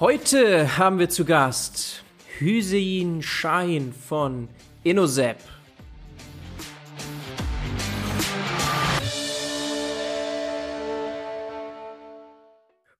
[0.00, 2.04] Heute haben wir zu Gast
[2.38, 4.48] Hüseyin Schein von
[4.82, 5.36] InnoSep.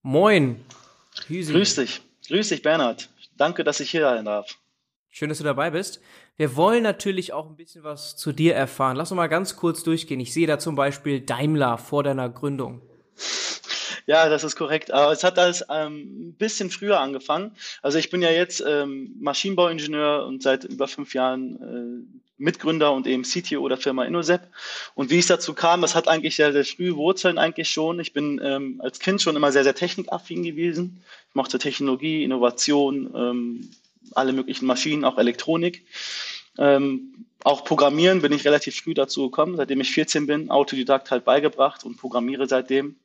[0.02, 0.62] Moin.
[1.26, 1.56] Hüseyin.
[1.56, 2.02] Grüß dich.
[2.28, 3.08] Grüß dich, Bernhard.
[3.38, 4.58] Danke, dass ich hier sein darf.
[5.08, 6.02] Schön, dass du dabei bist.
[6.36, 8.98] Wir wollen natürlich auch ein bisschen was zu dir erfahren.
[8.98, 10.20] Lass uns mal ganz kurz durchgehen.
[10.20, 12.82] Ich sehe da zum Beispiel Daimler vor deiner Gründung.
[14.10, 14.90] Ja, das ist korrekt.
[14.90, 17.52] Aber es hat alles ähm, ein bisschen früher angefangen.
[17.80, 23.06] Also ich bin ja jetzt ähm, Maschinenbauingenieur und seit über fünf Jahren äh, Mitgründer und
[23.06, 24.48] eben CTO der Firma InnoSep.
[24.96, 28.00] Und wie es dazu kam, das hat eigentlich sehr, sehr frühe Wurzeln eigentlich schon.
[28.00, 31.04] Ich bin ähm, als Kind schon immer sehr, sehr technikaffin gewesen.
[31.28, 33.70] Ich mochte Technologie, Innovation, ähm,
[34.16, 35.86] alle möglichen Maschinen, auch Elektronik.
[36.58, 41.24] Ähm, auch Programmieren bin ich relativ früh dazu gekommen, seitdem ich 14 bin, Autodidakt halt
[41.24, 42.96] beigebracht und programmiere seitdem.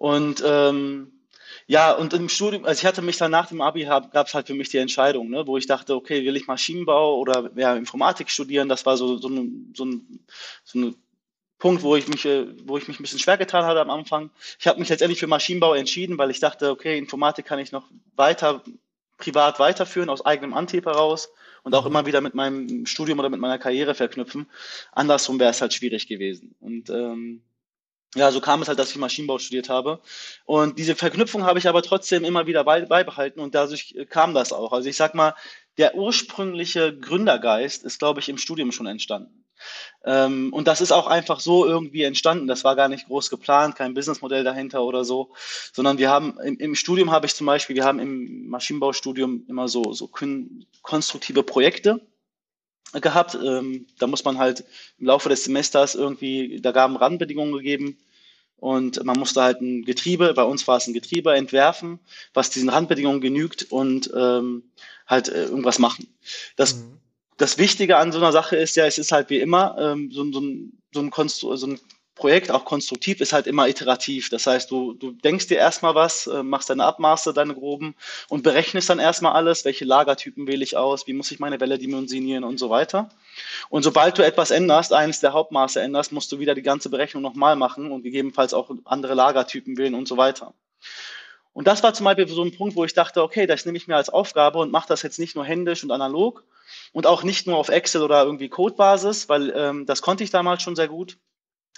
[0.00, 1.12] Und ähm,
[1.66, 4.46] ja, und im Studium, also ich hatte mich dann nach dem Abi, gab es halt
[4.46, 8.30] für mich die Entscheidung, ne, wo ich dachte, okay, will ich Maschinenbau oder ja, Informatik
[8.30, 8.70] studieren?
[8.70, 10.20] Das war so, so, ein, so, ein,
[10.64, 10.94] so ein
[11.58, 14.30] Punkt, wo ich mich, äh, wo ich mich ein bisschen schwer getan hatte am Anfang.
[14.58, 17.84] Ich habe mich letztendlich für Maschinenbau entschieden, weil ich dachte, okay, Informatik kann ich noch
[18.16, 18.62] weiter
[19.18, 21.28] privat weiterführen aus eigenem Antrieb heraus
[21.62, 24.48] und auch immer wieder mit meinem Studium oder mit meiner Karriere verknüpfen.
[24.92, 26.54] Andersrum wäre es halt schwierig gewesen.
[26.58, 27.42] Und ähm,
[28.16, 30.00] ja, so kam es halt, dass ich Maschinenbau studiert habe.
[30.44, 34.72] Und diese Verknüpfung habe ich aber trotzdem immer wieder beibehalten und dadurch kam das auch.
[34.72, 35.34] Also ich sag mal,
[35.78, 39.44] der ursprüngliche Gründergeist ist, glaube ich, im Studium schon entstanden.
[40.04, 42.46] Ähm, und das ist auch einfach so irgendwie entstanden.
[42.46, 45.32] Das war gar nicht groß geplant, kein Businessmodell dahinter oder so,
[45.72, 49.68] sondern wir haben im, im Studium habe ich zum Beispiel, wir haben im Maschinenbaustudium immer
[49.68, 50.10] so, so
[50.82, 52.00] konstruktive Projekte
[52.92, 53.34] gehabt.
[53.34, 54.64] Ähm, da muss man halt
[54.98, 57.96] im Laufe des Semesters irgendwie, da gaben Randbedingungen gegeben
[58.60, 61.98] und man musste halt ein Getriebe, bei uns war es ein Getriebe, entwerfen,
[62.34, 64.64] was diesen Randbedingungen genügt und ähm,
[65.06, 66.06] halt äh, irgendwas machen.
[66.56, 66.98] Das, mhm.
[67.38, 70.30] das Wichtige an so einer Sache ist ja, es ist halt wie immer ähm, so,
[70.30, 71.80] so, ein, so, ein Konstru so ein
[72.20, 74.28] Projekt, auch konstruktiv, ist halt immer iterativ.
[74.28, 77.94] Das heißt, du, du denkst dir erstmal was, äh, machst deine Abmaße, deine groben
[78.28, 81.78] und berechnest dann erstmal alles, welche Lagertypen wähle ich aus, wie muss ich meine Welle
[81.78, 83.08] dimensionieren und so weiter.
[83.70, 87.22] Und sobald du etwas änderst, eines der Hauptmaße änderst, musst du wieder die ganze Berechnung
[87.22, 90.54] nochmal machen und gegebenenfalls auch andere Lagertypen wählen und so weiter.
[91.52, 93.88] Und das war zum Beispiel so ein Punkt, wo ich dachte, okay, das nehme ich
[93.88, 96.44] mir als Aufgabe und mache das jetzt nicht nur händisch und analog
[96.92, 100.62] und auch nicht nur auf Excel oder irgendwie Codebasis, weil ähm, das konnte ich damals
[100.62, 101.18] schon sehr gut,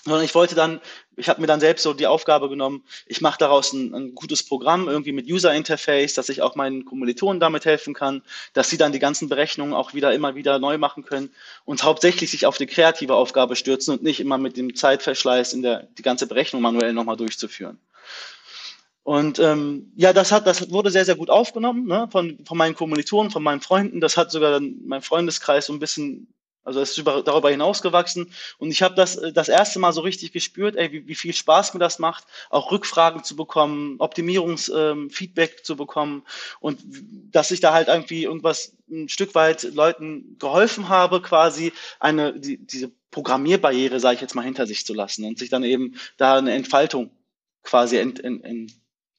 [0.05, 0.81] sondern ich wollte dann,
[1.17, 4.43] ich habe mir dann selbst so die Aufgabe genommen, ich mache daraus ein, ein, gutes
[4.43, 8.79] Programm irgendwie mit User Interface, dass ich auch meinen Kommilitonen damit helfen kann, dass sie
[8.79, 11.31] dann die ganzen Berechnungen auch wieder immer wieder neu machen können
[11.65, 15.63] und hauptsächlich sich auf die kreative Aufgabe stürzen und nicht immer mit dem Zeitverschleiß in
[15.63, 17.79] der die ganze Berechnung manuell nochmal durchzuführen.
[19.05, 22.77] Und ähm, ja, das hat, das wurde sehr, sehr gut aufgenommen ne, von, von meinen
[22.77, 24.01] Kommilitonen, von meinen Freunden.
[24.01, 26.33] Das hat sogar dann mein Freundeskreis so ein bisschen
[26.65, 28.33] also es ist über, darüber hinausgewachsen.
[28.59, 31.33] Und ich habe das äh, das erste Mal so richtig gespürt, ey, wie, wie viel
[31.33, 36.25] Spaß mir das macht, auch Rückfragen zu bekommen, Optimierungsfeedback ähm, zu bekommen
[36.61, 36.81] und
[37.31, 42.59] dass ich da halt irgendwie irgendwas ein Stück weit Leuten geholfen habe, quasi eine die,
[42.59, 46.39] diese Programmierbarriere, sage ich jetzt mal, hinter sich zu lassen und sich dann eben da
[46.39, 47.11] eine Entfaltung
[47.63, 48.73] quasi ent, ent, ent,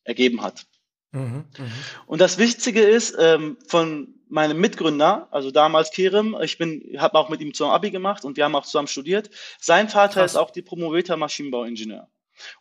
[0.03, 0.65] ergeben hat.
[1.11, 1.65] Mhm, mh.
[2.07, 7.29] Und das Wichtige ist, ähm, von meinem Mitgründer, also damals Kerem, ich bin, habe auch
[7.29, 9.29] mit ihm zusammen Abi gemacht und wir haben auch zusammen studiert.
[9.59, 10.31] Sein Vater Krass.
[10.31, 12.07] ist auch die promovierter Maschinenbauingenieur.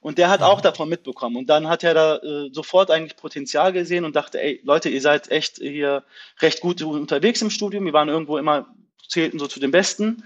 [0.01, 0.47] Und der hat mhm.
[0.47, 1.37] auch davon mitbekommen.
[1.37, 5.01] Und dann hat er da äh, sofort eigentlich Potenzial gesehen und dachte, ey, Leute, ihr
[5.01, 6.05] seid echt hier
[6.41, 7.87] recht gut unterwegs im Studium.
[7.87, 8.67] Wir waren irgendwo immer,
[9.09, 10.25] zählten so zu den Besten.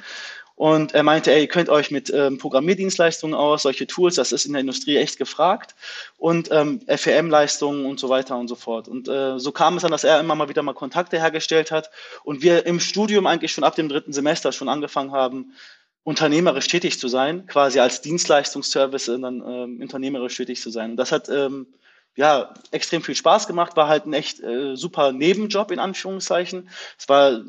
[0.56, 4.47] Und er meinte, ey, ihr könnt euch mit ähm, Programmierdienstleistungen aus, solche Tools, das ist
[4.47, 5.75] in der Industrie echt gefragt
[6.17, 8.89] und ähm, FEM-Leistungen und so weiter und so fort.
[8.89, 11.91] Und äh, so kam es dann, dass er immer mal wieder mal Kontakte hergestellt hat
[12.25, 15.53] und wir im Studium eigentlich schon ab dem dritten Semester schon angefangen haben,
[16.05, 20.92] unternehmerisch tätig zu sein, quasi als Dienstleistungsservice dann ähm, unternehmerisch tätig zu sein.
[20.92, 21.66] Und das hat ähm,
[22.16, 26.71] ja extrem viel Spaß gemacht, war halt ein echt äh, super Nebenjob in Anführungszeichen.
[26.98, 27.42] Es war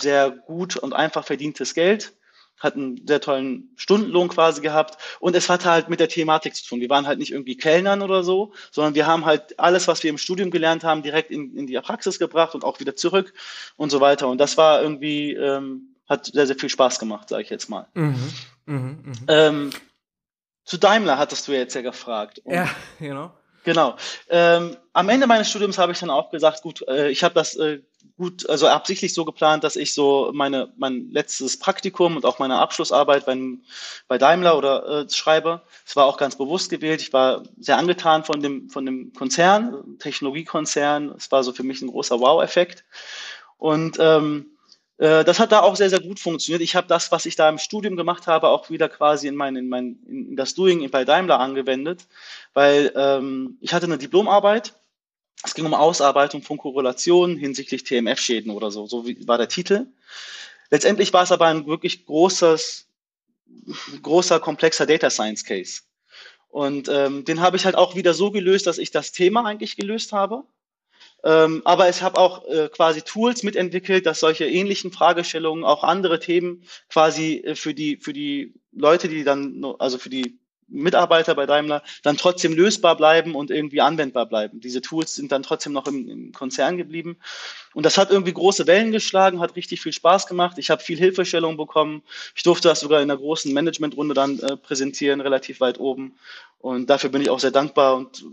[0.00, 2.14] sehr gut und einfach verdientes Geld
[2.58, 6.66] hat einen sehr tollen Stundenlohn quasi gehabt und es hatte halt mit der Thematik zu
[6.66, 6.80] tun.
[6.80, 10.10] Wir waren halt nicht irgendwie Kellnern oder so, sondern wir haben halt alles, was wir
[10.10, 13.34] im Studium gelernt haben, direkt in, in die Praxis gebracht und auch wieder zurück
[13.76, 14.28] und so weiter.
[14.28, 17.88] Und das war irgendwie, ähm, hat sehr, sehr viel Spaß gemacht, sage ich jetzt mal.
[17.94, 18.32] Mhm,
[18.66, 19.12] mh, mh.
[19.28, 19.70] Ähm,
[20.64, 22.40] zu Daimler hattest du jetzt ja gefragt.
[22.44, 22.68] Und ja,
[22.98, 23.32] genau.
[23.64, 23.96] Genau.
[24.28, 27.56] Ähm, am Ende meines Studiums habe ich dann auch gesagt, gut, äh, ich habe das
[27.56, 27.80] äh,
[28.16, 32.58] gut, also absichtlich so geplant, dass ich so meine mein letztes Praktikum und auch meine
[32.58, 33.36] Abschlussarbeit bei,
[34.06, 35.62] bei Daimler oder äh, schreibe.
[35.86, 37.00] Es war auch ganz bewusst gewählt.
[37.00, 41.14] Ich war sehr angetan von dem von dem Konzern, Technologiekonzern.
[41.16, 42.84] Es war so für mich ein großer Wow-Effekt.
[43.56, 44.53] Und ähm, äh,
[44.96, 46.62] das hat da auch sehr, sehr gut funktioniert.
[46.62, 49.56] Ich habe das, was ich da im Studium gemacht habe, auch wieder quasi in mein,
[49.56, 52.06] in mein in das Doing bei Daimler angewendet,
[52.52, 54.74] weil ähm, ich hatte eine Diplomarbeit.
[55.42, 58.86] Es ging um Ausarbeitung von Korrelationen hinsichtlich TMF-Schäden oder so.
[58.86, 59.86] So war der Titel.
[60.70, 62.86] Letztendlich war es aber ein wirklich großes,
[64.00, 65.82] großer, komplexer Data Science Case.
[66.48, 69.76] Und ähm, den habe ich halt auch wieder so gelöst, dass ich das Thema eigentlich
[69.76, 70.44] gelöst habe
[71.24, 76.20] ähm, aber ich habe auch äh, quasi Tools mitentwickelt, dass solche ähnlichen Fragestellungen, auch andere
[76.20, 80.38] Themen quasi äh, für die für die Leute, die dann, also für die
[80.68, 84.60] Mitarbeiter bei Daimler dann trotzdem lösbar bleiben und irgendwie anwendbar bleiben.
[84.60, 87.16] Diese Tools sind dann trotzdem noch im, im Konzern geblieben.
[87.74, 90.58] Und das hat irgendwie große Wellen geschlagen, hat richtig viel Spaß gemacht.
[90.58, 92.02] Ich habe viel Hilfestellung bekommen.
[92.34, 96.16] Ich durfte das sogar in einer großen Managementrunde dann äh, präsentieren, relativ weit oben.
[96.64, 97.94] Und dafür bin ich auch sehr dankbar.
[97.94, 98.24] Und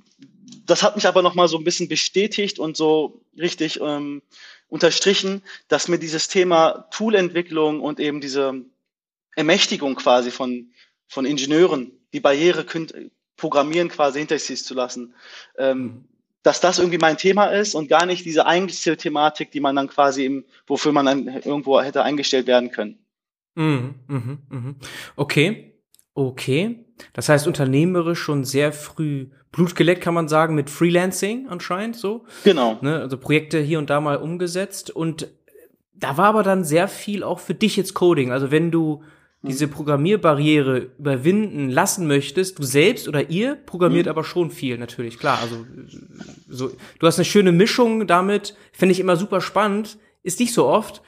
[0.65, 4.21] das hat mich aber nochmal so ein bisschen bestätigt und so richtig ähm,
[4.69, 8.63] unterstrichen, dass mir dieses Thema Toolentwicklung und eben diese
[9.35, 10.71] Ermächtigung quasi von,
[11.09, 12.65] von Ingenieuren, die Barriere
[13.35, 15.13] programmieren quasi hinter sich zu lassen,
[15.57, 16.05] ähm, mhm.
[16.41, 20.23] dass das irgendwie mein Thema ist und gar nicht diese Einzelthematik, die man dann quasi
[20.23, 22.97] im, wofür man dann irgendwo hätte eingestellt werden können.
[23.55, 24.75] Mhm, mh, mh.
[25.17, 25.73] Okay,
[26.13, 26.85] okay.
[27.13, 32.25] Das heißt, unternehmerisch schon sehr früh Blut geleckt, kann man sagen, mit Freelancing anscheinend so.
[32.43, 32.77] Genau.
[32.81, 34.89] Ne, also Projekte hier und da mal umgesetzt.
[34.89, 35.27] Und
[35.93, 38.31] da war aber dann sehr viel auch für dich jetzt Coding.
[38.31, 39.03] Also wenn du
[39.43, 44.11] diese Programmierbarriere überwinden lassen möchtest, du selbst oder ihr programmiert mhm.
[44.11, 45.39] aber schon viel, natürlich, klar.
[45.41, 45.65] Also
[46.47, 50.67] so, du hast eine schöne Mischung damit, finde ich immer super spannend, ist nicht so
[50.67, 51.01] oft.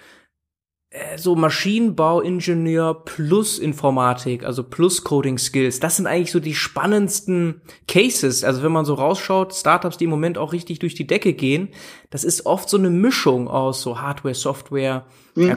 [0.93, 7.61] Äh, so Maschinenbauingenieur plus Informatik, also plus Coding Skills, das sind eigentlich so die spannendsten
[7.87, 8.43] Cases.
[8.43, 11.69] Also wenn man so rausschaut, Startups, die im Moment auch richtig durch die Decke gehen,
[12.11, 15.07] das ist oft so eine Mischung aus so Hardware, Software.
[15.33, 15.47] Mhm.
[15.47, 15.55] Ja,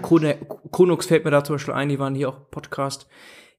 [0.71, 3.06] Konux fällt mir da zum Beispiel ein, die waren hier auch Podcast.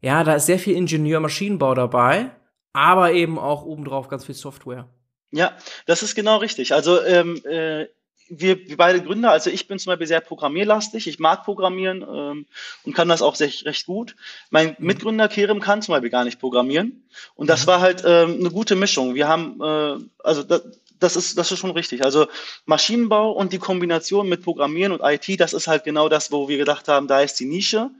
[0.01, 2.31] Ja, da ist sehr viel Ingenieur, Maschinenbau dabei,
[2.73, 4.89] aber eben auch obendrauf ganz viel Software.
[5.30, 6.73] Ja, das ist genau richtig.
[6.73, 7.85] Also ähm, äh,
[8.29, 12.45] wir, wir beide Gründer, also ich bin zum Beispiel sehr programmierlastig, ich mag Programmieren ähm,
[12.83, 14.15] und kann das auch sehr, recht gut.
[14.50, 14.88] Mein mhm.
[14.88, 17.03] Mitgründer Kerem kann zum Beispiel gar nicht programmieren
[17.35, 17.68] und das mhm.
[17.68, 19.15] war halt ähm, eine gute Mischung.
[19.15, 20.63] Wir haben, äh, also das,
[21.00, 22.03] das ist, das ist schon richtig.
[22.03, 22.27] Also
[22.65, 26.57] Maschinenbau und die Kombination mit Programmieren und IT, das ist halt genau das, wo wir
[26.57, 27.91] gedacht haben, da ist die Nische.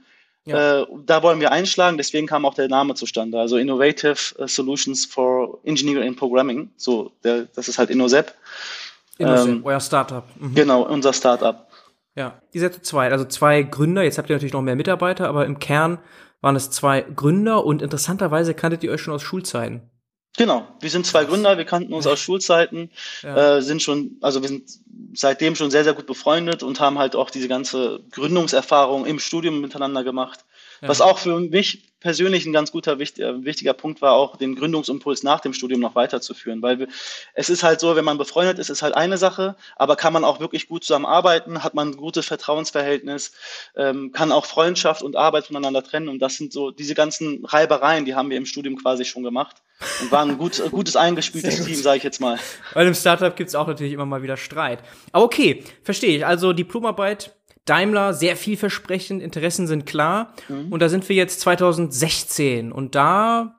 [0.44, 0.80] Ja.
[0.80, 3.38] Äh, da wollen wir einschlagen, deswegen kam auch der Name zustande.
[3.38, 6.70] Also Innovative äh, Solutions for Engineering and Programming.
[6.76, 8.34] So, der, das ist halt InnoSep.
[9.18, 10.24] Ähm, euer Startup.
[10.38, 10.54] Mhm.
[10.54, 11.66] Genau, unser Startup.
[12.14, 14.02] Ja, ihr seid zwei, also zwei Gründer.
[14.02, 15.98] Jetzt habt ihr natürlich noch mehr Mitarbeiter, aber im Kern
[16.40, 19.82] waren es zwei Gründer und interessanterweise kanntet ihr euch schon aus Schulzeiten.
[20.36, 22.90] Genau, wir sind zwei Gründer, wir kannten uns aus Schulzeiten,
[23.22, 23.56] ja.
[23.56, 24.70] äh, sind schon, also wir sind
[25.12, 29.60] seitdem schon sehr, sehr gut befreundet und haben halt auch diese ganze Gründungserfahrung im Studium
[29.60, 30.44] miteinander gemacht.
[30.80, 30.88] Ja.
[30.88, 35.22] Was auch für mich persönlich ein ganz guter, äh, wichtiger Punkt war, auch den Gründungsimpuls
[35.22, 36.62] nach dem Studium noch weiterzuführen.
[36.62, 36.88] Weil
[37.34, 40.24] es ist halt so, wenn man befreundet ist, ist halt eine Sache, aber kann man
[40.24, 43.32] auch wirklich gut zusammenarbeiten, hat man ein gutes Vertrauensverhältnis,
[43.76, 46.08] ähm, kann auch Freundschaft und Arbeit voneinander trennen.
[46.08, 49.56] Und das sind so diese ganzen Reibereien, die haben wir im Studium quasi schon gemacht
[50.00, 52.38] und waren ein gut, gutes eingespieltes Team, sage ich jetzt mal.
[52.74, 54.80] Weil im Startup gibt's auch natürlich immer mal wieder Streit.
[55.10, 56.26] Aber okay, verstehe ich.
[56.26, 57.34] Also Diplomarbeit
[57.68, 60.32] Daimler sehr vielversprechend, Interessen sind klar.
[60.48, 60.72] Mhm.
[60.72, 63.56] Und da sind wir jetzt 2016 und da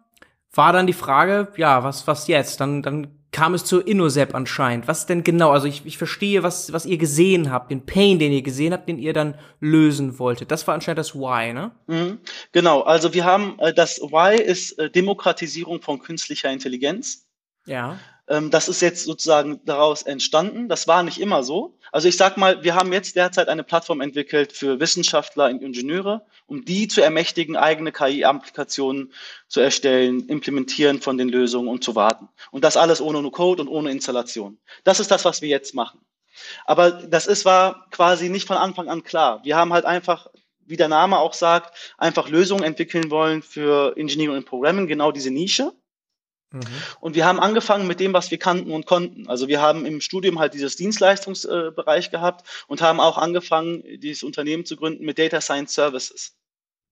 [0.54, 2.60] war dann die Frage, ja, was, was jetzt?
[2.60, 4.88] Dann, dann kam es zur InnoSep anscheinend.
[4.88, 5.52] Was denn genau?
[5.52, 8.90] Also ich, ich verstehe, was, was ihr gesehen habt, den Pain, den ihr gesehen habt,
[8.90, 10.50] den ihr dann lösen wolltet.
[10.50, 11.72] Das war anscheinend das Why, ne?
[11.88, 12.20] Mhm.
[12.52, 17.28] Genau, also wir haben, äh, das Why ist äh, Demokratisierung von künstlicher Intelligenz.
[17.66, 18.00] Ja.
[18.30, 20.70] Ähm, das ist jetzt sozusagen daraus entstanden.
[20.70, 21.76] Das war nicht immer so.
[21.92, 26.26] Also ich sag mal, wir haben jetzt derzeit eine Plattform entwickelt für Wissenschaftler und Ingenieure,
[26.46, 29.12] um die zu ermächtigen, eigene KI-Applikationen
[29.48, 32.30] zu erstellen, implementieren von den Lösungen und zu warten.
[32.52, 34.60] Und das alles ohne Code und ohne Installation.
[34.84, 36.00] Das ist das, was wir jetzt machen.
[36.66, 39.42] Aber das ist war quasi nicht von Anfang an klar.
[39.44, 40.28] Wir haben halt einfach
[40.70, 45.32] wie der Name auch sagt, einfach Lösungen entwickeln wollen für Engineering und Programming, genau diese
[45.32, 45.74] Nische.
[46.52, 46.62] Mhm.
[47.00, 49.28] Und wir haben angefangen mit dem, was wir kannten und konnten.
[49.28, 54.66] Also wir haben im Studium halt dieses Dienstleistungsbereich gehabt und haben auch angefangen, dieses Unternehmen
[54.66, 56.36] zu gründen mit Data Science Services.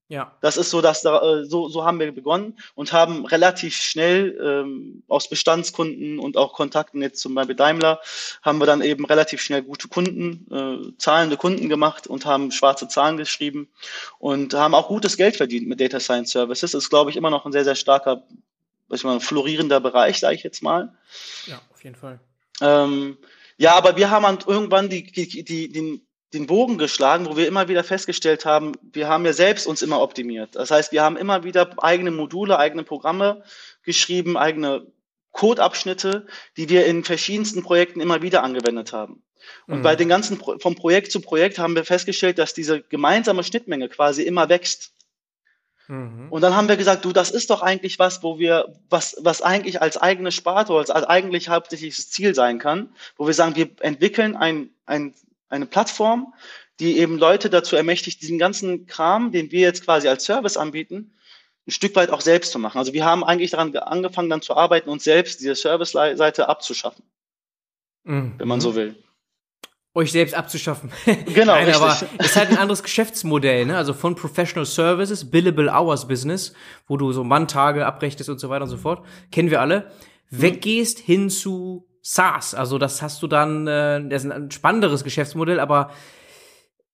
[0.10, 0.38] Ja.
[0.40, 4.40] Das ist so, dass da, äh, so, so haben wir begonnen und haben relativ schnell
[4.42, 8.00] ähm, aus Bestandskunden und auch Kontakten jetzt zum Beispiel Daimler
[8.42, 12.88] haben wir dann eben relativ schnell gute Kunden, äh, zahlende Kunden gemacht und haben schwarze
[12.88, 13.68] Zahlen geschrieben
[14.18, 16.72] und haben auch gutes Geld verdient mit Data Science Services.
[16.72, 18.24] Das ist, glaube ich, immer noch ein sehr, sehr starker,
[18.92, 20.96] ich mal, florierender Bereich, sage ich jetzt mal.
[21.46, 22.20] Ja, auf jeden Fall.
[22.62, 23.18] Ähm,
[23.58, 26.02] ja, aber wir haben irgendwann die, die, die, den,
[26.34, 30.02] den Bogen geschlagen, wo wir immer wieder festgestellt haben, wir haben ja selbst uns immer
[30.02, 30.56] optimiert.
[30.56, 33.44] Das heißt, wir haben immer wieder eigene Module, eigene Programme
[33.84, 34.88] geschrieben, eigene
[35.32, 36.26] Codeabschnitte,
[36.58, 39.24] die wir in verschiedensten Projekten immer wieder angewendet haben.
[39.68, 39.84] Und mhm.
[39.84, 44.24] bei den ganzen, vom Projekt zu Projekt haben wir festgestellt, dass diese gemeinsame Schnittmenge quasi
[44.24, 44.94] immer wächst.
[45.88, 46.28] Mhm.
[46.30, 49.42] Und dann haben wir gesagt, du, das ist doch eigentlich was, wo wir, was, was
[49.42, 53.70] eigentlich als eigene Sparte, als, als eigentlich hauptsächliches Ziel sein kann, wo wir sagen, wir
[53.82, 55.14] entwickeln ein, ein
[55.50, 56.34] eine Plattform,
[56.80, 61.14] die eben Leute dazu ermächtigt, diesen ganzen Kram, den wir jetzt quasi als Service anbieten,
[61.66, 62.78] ein Stück weit auch selbst zu machen.
[62.78, 67.04] Also wir haben eigentlich daran angefangen, dann zu arbeiten, uns selbst diese Service-Seite abzuschaffen.
[68.04, 68.36] Mhm.
[68.38, 68.96] Wenn man so will.
[69.98, 70.92] Euch selbst abzuschaffen.
[71.34, 71.84] Genau, Nein, richtig.
[71.84, 73.76] aber es ist halt ein anderes Geschäftsmodell, ne?
[73.76, 76.54] Also von Professional Services, Billable Hours Business,
[76.88, 79.90] wo du so Manntage abrechnest und so weiter und so fort, kennen wir alle,
[80.30, 80.42] mhm.
[80.44, 82.54] weggehst hin zu SaaS.
[82.54, 85.90] Also das hast du dann, äh, das ist ein spannenderes Geschäftsmodell, aber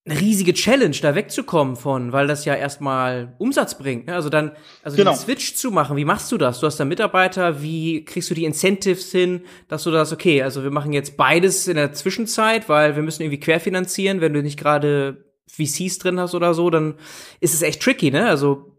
[0.05, 4.07] eine riesige Challenge, da wegzukommen von, weil das ja erstmal Umsatz bringt.
[4.07, 4.15] Ne?
[4.15, 4.51] Also dann,
[4.83, 5.11] also genau.
[5.11, 6.59] den Switch zu machen, wie machst du das?
[6.59, 10.63] Du hast da Mitarbeiter, wie kriegst du die Incentives hin, dass du das, okay, also
[10.63, 14.59] wir machen jetzt beides in der Zwischenzeit, weil wir müssen irgendwie querfinanzieren, wenn du nicht
[14.59, 16.95] gerade VCs drin hast oder so, dann
[17.39, 18.27] ist es echt tricky, ne?
[18.27, 18.77] Also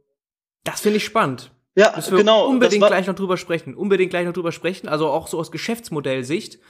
[0.62, 1.52] das finde ich spannend.
[1.76, 2.47] Ja, Müssen wir genau.
[2.47, 3.75] Unbedingt gleich noch drüber sprechen.
[3.75, 4.88] Unbedingt gleich noch drüber sprechen.
[4.88, 6.61] Also auch so aus Geschäftsmodellsicht.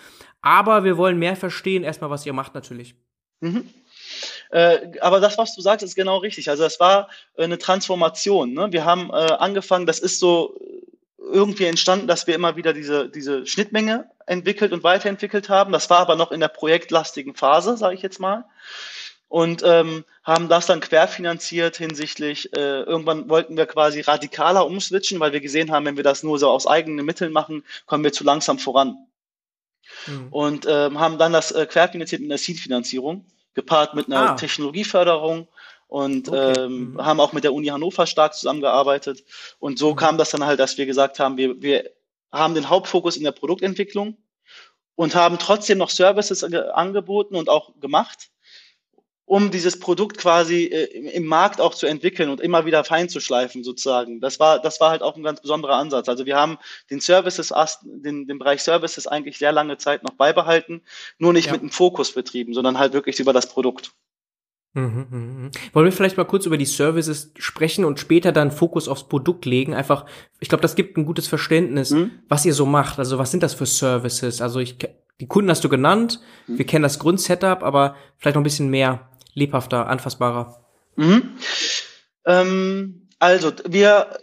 [0.40, 2.94] Aber wir wollen mehr verstehen, erstmal, was ihr macht, natürlich.
[3.40, 3.68] Mhm.
[4.50, 6.48] Äh, aber das, was du sagst, ist genau richtig.
[6.50, 8.52] Also das war äh, eine Transformation.
[8.52, 8.72] Ne?
[8.72, 10.56] Wir haben äh, angefangen, das ist so
[11.18, 15.72] irgendwie entstanden, dass wir immer wieder diese, diese Schnittmenge entwickelt und weiterentwickelt haben.
[15.72, 18.44] Das war aber noch in der projektlastigen Phase, sage ich jetzt mal
[19.34, 25.32] und ähm, haben das dann querfinanziert hinsichtlich, äh, irgendwann wollten wir quasi radikaler umswitchen, weil
[25.32, 28.22] wir gesehen haben, wenn wir das nur so aus eigenen Mitteln machen, kommen wir zu
[28.22, 28.96] langsam voran.
[30.06, 30.28] Mhm.
[30.30, 34.34] Und ähm, haben dann das äh, querfinanziert mit einer Seed-Finanzierung, gepaart mit einer ah.
[34.34, 35.48] Technologieförderung
[35.88, 36.60] und okay.
[36.60, 37.04] ähm, mhm.
[37.04, 39.24] haben auch mit der Uni Hannover stark zusammengearbeitet.
[39.58, 39.96] Und so mhm.
[39.96, 41.90] kam das dann halt, dass wir gesagt haben, wir, wir
[42.32, 44.16] haben den Hauptfokus in der Produktentwicklung
[44.96, 48.30] und haben trotzdem noch Services angeboten und auch gemacht
[49.26, 53.20] um dieses Produkt quasi äh, im Markt auch zu entwickeln und immer wieder fein zu
[53.20, 54.20] schleifen sozusagen.
[54.20, 56.08] Das war, das war halt auch ein ganz besonderer Ansatz.
[56.08, 56.58] Also wir haben
[56.90, 57.52] den Services,
[57.82, 60.82] den, den Bereich Services eigentlich sehr lange Zeit noch beibehalten,
[61.18, 61.52] nur nicht ja.
[61.52, 63.92] mit einem Fokus betrieben, sondern halt wirklich über das Produkt.
[64.74, 65.50] Mhm, mh, mh.
[65.72, 69.46] Wollen wir vielleicht mal kurz über die Services sprechen und später dann Fokus aufs Produkt
[69.46, 69.72] legen?
[69.72, 70.04] Einfach,
[70.40, 72.10] ich glaube, das gibt ein gutes Verständnis, mhm.
[72.28, 72.98] was ihr so macht.
[72.98, 74.42] Also was sind das für Services?
[74.42, 74.76] Also ich,
[75.20, 76.58] die Kunden hast du genannt, mhm.
[76.58, 80.64] wir kennen das Grundsetup, aber vielleicht noch ein bisschen mehr lebhafter, anfassbarer?
[80.96, 81.36] Mhm.
[82.26, 84.18] Ähm, also wir,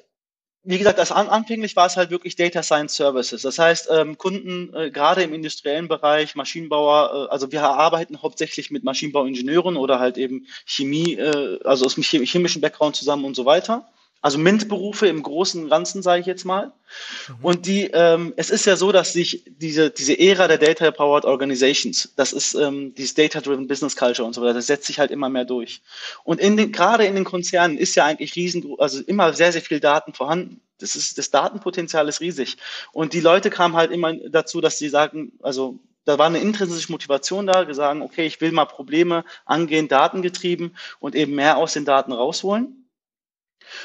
[0.64, 3.42] wie gesagt, das an, anfänglich war es halt wirklich Data Science Services.
[3.42, 8.72] Das heißt, ähm, Kunden äh, gerade im industriellen Bereich, Maschinenbauer, äh, also wir arbeiten hauptsächlich
[8.72, 13.46] mit Maschinenbauingenieuren oder halt eben Chemie, äh, also aus dem chemischen Background zusammen und so
[13.46, 13.92] weiter.
[14.22, 16.68] Also MINT-Berufe im Großen und Ganzen, sage ich jetzt mal.
[16.68, 17.36] Mhm.
[17.42, 22.14] Und die, ähm, es ist ja so, dass sich diese, diese Ära der Data-Powered Organizations,
[22.16, 25.30] das ist ähm, dieses Data-Driven Business Culture und so weiter, das setzt sich halt immer
[25.30, 25.82] mehr durch.
[26.24, 29.62] Und in den, gerade in den Konzernen ist ja eigentlich riesen, also immer sehr, sehr
[29.62, 30.62] viel Daten vorhanden.
[30.78, 32.58] Das ist, das Datenpotenzial ist riesig.
[32.92, 36.92] Und die Leute kamen halt immer dazu, dass sie sagen, also da war eine intrinsische
[36.92, 41.86] Motivation da, gesagt, okay, ich will mal Probleme angehen, datengetrieben und eben mehr aus den
[41.86, 42.81] Daten rausholen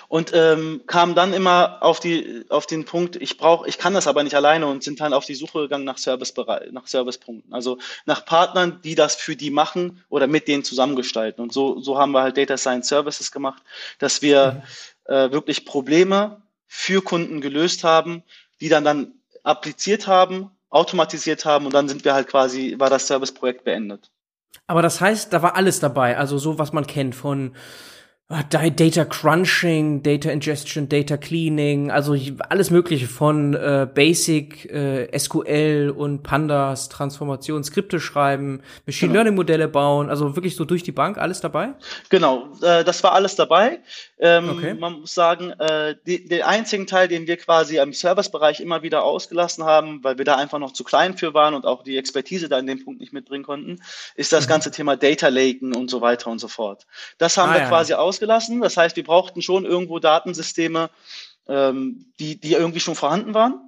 [0.08, 4.06] und ähm, kam dann immer auf die auf den Punkt, ich brauche, ich kann das
[4.06, 8.24] aber nicht alleine und sind dann auf die Suche gegangen nach nach Servicepunkten, also nach
[8.24, 11.42] Partnern, die das für die machen oder mit denen zusammengestalten.
[11.42, 13.62] Und so so haben wir halt Data Science Services gemacht,
[13.98, 14.62] dass wir
[15.08, 15.14] mhm.
[15.14, 18.22] äh, wirklich Probleme für Kunden gelöst haben,
[18.60, 19.12] die dann dann
[19.42, 24.10] appliziert haben, automatisiert haben und dann sind wir halt quasi war das Serviceprojekt beendet.
[24.66, 27.54] Aber das heißt, da war alles dabei, also so was man kennt von
[28.28, 32.16] Data Crunching, Data Ingestion, Data Cleaning, also
[32.48, 39.22] alles Mögliche von äh, Basic, äh, SQL und Pandas, Transformation, Skripte schreiben, Machine genau.
[39.22, 41.74] Learning Modelle bauen, also wirklich so durch die Bank alles dabei?
[42.08, 43.78] Genau, äh, das war alles dabei.
[44.18, 44.74] Ähm, okay.
[44.74, 49.04] Man muss sagen, äh, die, den einzigen Teil, den wir quasi im Servicebereich immer wieder
[49.04, 52.48] ausgelassen haben, weil wir da einfach noch zu klein für waren und auch die Expertise
[52.48, 53.78] da in dem Punkt nicht mitbringen konnten,
[54.16, 54.50] ist das mhm.
[54.50, 56.88] ganze Thema Data Laken und so weiter und so fort.
[57.18, 57.68] Das haben ah, wir ja.
[57.68, 58.60] quasi aus ausgelassen.
[58.60, 60.90] Das heißt, wir brauchten schon irgendwo Datensysteme,
[61.48, 63.60] ähm, die, die irgendwie schon vorhanden waren.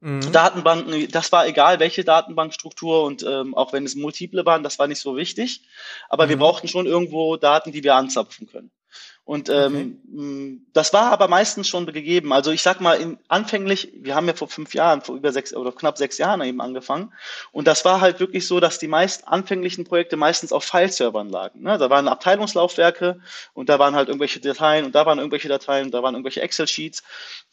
[0.00, 0.32] Mhm.
[0.32, 4.86] Datenbanken, das war egal, welche Datenbankstruktur und ähm, auch wenn es multiple waren, das war
[4.86, 5.62] nicht so wichtig.
[6.08, 6.30] Aber mhm.
[6.30, 8.70] wir brauchten schon irgendwo Daten, die wir anzapfen können.
[9.30, 10.60] Und ähm, okay.
[10.72, 12.32] das war aber meistens schon gegeben.
[12.32, 15.54] Also ich sag mal, in, anfänglich, wir haben ja vor fünf Jahren, vor über sechs
[15.54, 17.12] oder knapp sechs Jahren eben angefangen.
[17.52, 21.62] Und das war halt wirklich so, dass die meist anfänglichen Projekte meistens auf File-Servern lagen.
[21.62, 21.78] Ne?
[21.78, 23.20] Da waren Abteilungslaufwerke
[23.54, 26.40] und da waren halt irgendwelche Dateien und da waren irgendwelche Dateien und da waren irgendwelche
[26.40, 27.04] Excel-Sheets.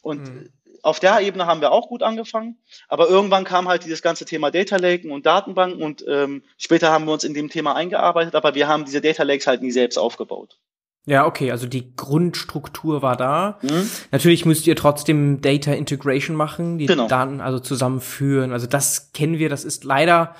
[0.02, 0.52] Und mhm.
[0.82, 2.58] auf der Ebene haben wir auch gut angefangen.
[2.88, 7.04] Aber irgendwann kam halt dieses ganze Thema Data Lake und Datenbanken und ähm, später haben
[7.04, 9.96] wir uns in dem Thema eingearbeitet, aber wir haben diese Data Lakes halt nie selbst
[9.96, 10.58] aufgebaut.
[11.06, 13.58] Ja, okay, also die Grundstruktur war da.
[13.62, 13.88] Mhm.
[14.10, 17.08] Natürlich müsst ihr trotzdem Data Integration machen, die genau.
[17.08, 18.52] Daten also zusammenführen.
[18.52, 20.34] Also das kennen wir, das ist leider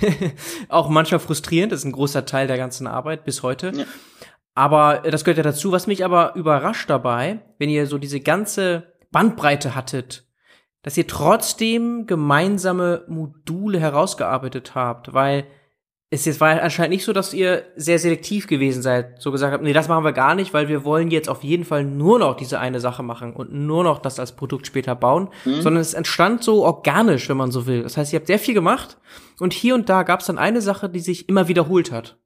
[0.68, 3.70] auch manchmal frustrierend, das ist ein großer Teil der ganzen Arbeit bis heute.
[3.72, 3.84] Ja.
[4.54, 5.70] Aber das gehört ja dazu.
[5.70, 10.26] Was mich aber überrascht dabei, wenn ihr so diese ganze Bandbreite hattet,
[10.82, 15.46] dass ihr trotzdem gemeinsame Module herausgearbeitet habt, weil
[16.12, 19.62] es jetzt war anscheinend nicht so, dass ihr sehr selektiv gewesen seid, so gesagt habt,
[19.62, 22.36] nee, das machen wir gar nicht, weil wir wollen jetzt auf jeden Fall nur noch
[22.36, 25.62] diese eine Sache machen und nur noch das als Produkt später bauen, mhm.
[25.62, 27.84] sondern es entstand so organisch, wenn man so will.
[27.84, 28.96] Das heißt, ihr habt sehr viel gemacht
[29.38, 32.16] und hier und da gab es dann eine Sache, die sich immer wiederholt hat.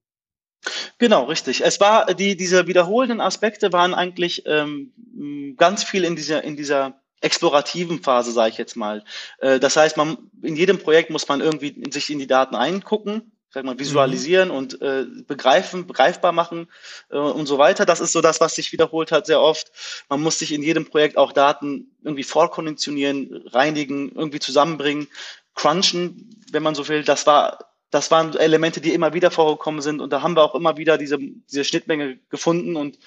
[0.96, 1.62] Genau, richtig.
[1.62, 7.02] Es war die diese wiederholenden Aspekte waren eigentlich ähm, ganz viel in dieser in dieser
[7.20, 9.04] explorativen Phase, sage ich jetzt mal.
[9.40, 13.33] Äh, das heißt, man in jedem Projekt muss man irgendwie sich in die Daten eingucken
[13.54, 14.54] sag mal, visualisieren mhm.
[14.54, 16.68] und äh, begreifen, begreifbar machen
[17.10, 17.86] äh, und so weiter.
[17.86, 19.70] Das ist so das, was sich wiederholt hat sehr oft.
[20.08, 25.06] Man muss sich in jedem Projekt auch Daten irgendwie vorkonditionieren, reinigen, irgendwie zusammenbringen,
[25.54, 27.04] crunchen, wenn man so will.
[27.04, 30.56] Das war das waren Elemente, die immer wieder vorgekommen sind und da haben wir auch
[30.56, 32.98] immer wieder diese, diese Schnittmenge gefunden und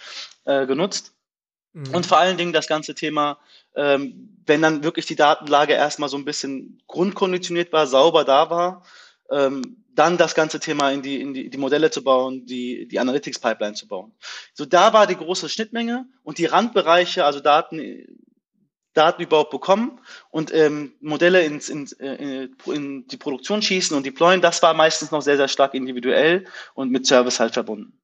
[0.46, 1.14] äh, genutzt.
[1.74, 1.94] Mhm.
[1.94, 3.38] Und vor allen Dingen das ganze Thema,
[3.76, 8.86] ähm, wenn dann wirklich die Datenlage erstmal so ein bisschen grundkonditioniert war, sauber da war,
[9.30, 13.00] ähm, dann das ganze Thema in die, in die, die Modelle zu bauen, die, die
[13.00, 14.14] Analytics-Pipeline zu bauen.
[14.54, 18.06] So da war die große Schnittmenge und die Randbereiche, also Daten,
[18.94, 20.00] Daten überhaupt bekommen
[20.30, 25.12] und ähm, Modelle ins, in, in, in die Produktion schießen und deployen, das war meistens
[25.12, 28.00] noch sehr, sehr stark individuell und mit Service halt verbunden.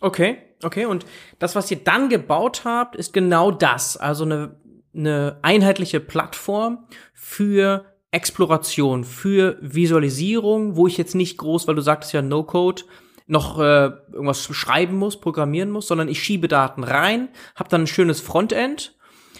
[0.00, 0.86] Okay, okay.
[0.86, 1.04] Und
[1.38, 3.96] das, was ihr dann gebaut habt, ist genau das.
[3.96, 4.58] Also eine,
[4.94, 12.12] eine einheitliche Plattform für Exploration, für Visualisierung, wo ich jetzt nicht groß, weil du sagtest
[12.12, 12.84] ja No-Code,
[13.26, 17.86] noch äh, irgendwas schreiben muss, programmieren muss, sondern ich schiebe Daten rein, habe dann ein
[17.86, 18.96] schönes Frontend,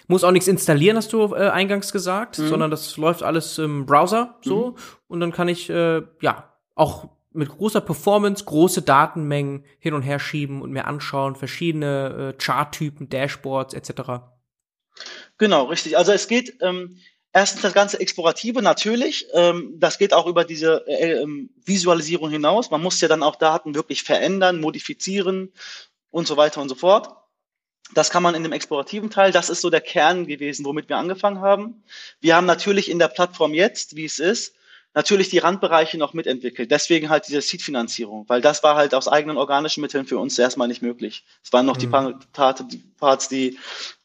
[0.06, 2.48] muss auch nichts installieren, hast du äh, eingangs gesagt, mhm.
[2.48, 4.76] sondern das läuft alles im Browser so mhm.
[5.08, 10.18] und dann kann ich äh, ja auch mit großer Performance große Datenmengen hin und her
[10.18, 14.22] schieben und mir anschauen, verschiedene äh, Charttypen, Dashboards etc.
[15.36, 15.98] Genau, richtig.
[15.98, 16.96] Also es geht ähm,
[17.36, 19.26] Erstens das ganze Explorative natürlich.
[19.34, 22.70] Ähm, das geht auch über diese äh, ähm, Visualisierung hinaus.
[22.70, 25.52] Man muss ja dann auch Daten wirklich verändern, modifizieren
[26.12, 27.08] und so weiter und so fort.
[27.92, 29.32] Das kann man in dem explorativen Teil.
[29.32, 31.82] Das ist so der Kern gewesen, womit wir angefangen haben.
[32.20, 34.54] Wir haben natürlich in der Plattform jetzt, wie es ist,
[34.94, 36.70] natürlich die Randbereiche noch mitentwickelt.
[36.70, 40.68] Deswegen halt diese Seed-Finanzierung, weil das war halt aus eigenen organischen Mitteln für uns erstmal
[40.68, 41.24] nicht möglich.
[41.42, 41.80] Es waren noch mhm.
[41.80, 41.86] die
[42.96, 43.58] Parts, die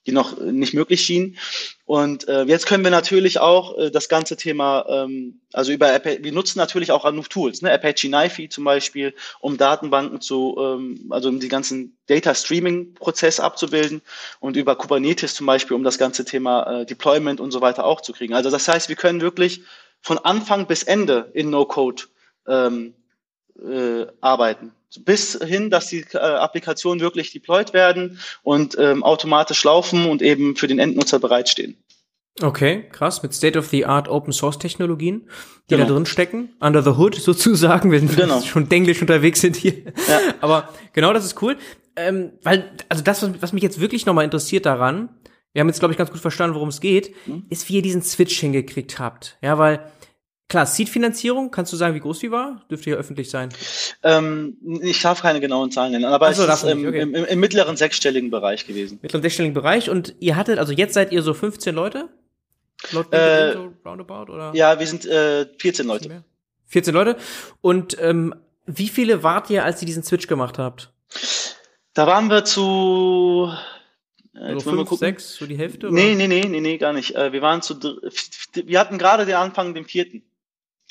[0.10, 1.38] die noch nicht möglich schienen.
[1.86, 6.24] Und äh, jetzt können wir natürlich auch äh, das ganze Thema, ähm, also über Apache,
[6.24, 7.72] wir nutzen natürlich auch genug Tools, ne?
[7.72, 13.40] Apache NiFi zum Beispiel, um Datenbanken zu, ähm, also um die ganzen Data Streaming Prozess
[13.40, 14.02] abzubilden
[14.40, 18.02] und über Kubernetes zum Beispiel, um das ganze Thema äh, Deployment und so weiter auch
[18.02, 18.34] zu kriegen.
[18.34, 19.62] Also das heißt, wir können wirklich
[20.02, 22.04] von Anfang bis Ende in No-Code
[22.48, 22.94] ähm,
[23.62, 30.06] äh, arbeiten bis hin, dass die äh, Applikationen wirklich deployed werden und ähm, automatisch laufen
[30.06, 31.78] und eben für den Endnutzer bereitstehen.
[32.42, 35.30] Okay, krass, mit State-of-the-Art Open Source Technologien,
[35.70, 35.88] die genau.
[35.88, 38.42] da drin stecken, under the hood sozusagen, wenn wir genau.
[38.42, 39.74] schon denglisch unterwegs sind hier.
[40.08, 40.20] Ja.
[40.40, 41.58] Aber genau das ist cool,
[41.96, 45.10] ähm, weil, also das, was, was mich jetzt wirklich nochmal interessiert daran,
[45.52, 47.46] wir haben jetzt, glaube ich, ganz gut verstanden, worum es geht, mhm.
[47.50, 49.38] ist, wie ihr diesen Switch hingekriegt habt.
[49.42, 49.92] Ja, weil
[50.50, 52.66] Klar, Seed-Finanzierung, kannst du sagen, wie groß die war?
[52.72, 53.50] Dürfte ja öffentlich sein.
[54.02, 57.02] Ähm, ich darf keine genauen Zahlen nennen, aber so, es ist im, okay.
[57.02, 58.98] im, im, im, mittleren sechsstelligen Bereich gewesen.
[59.00, 62.10] Mittleren sechsstelligen Bereich und ihr hattet, also jetzt seid ihr so 15 Leute?
[62.92, 64.52] Laut äh, so roundabout, oder?
[64.56, 66.24] Ja, wir sind äh, 14 Leute.
[66.66, 67.18] 14 Leute.
[67.62, 68.34] Und ähm,
[68.66, 70.92] wie viele wart ihr, als ihr diesen Switch gemacht habt?
[71.94, 73.52] Da waren wir zu
[74.34, 75.88] äh, so fünf, sechs, so die Hälfte?
[75.88, 75.96] Oder?
[75.96, 77.16] Nee, nee, nee, nee, nee, gar nicht.
[77.16, 80.24] Äh, wir waren zu, wir hatten gerade den Anfang, den vierten.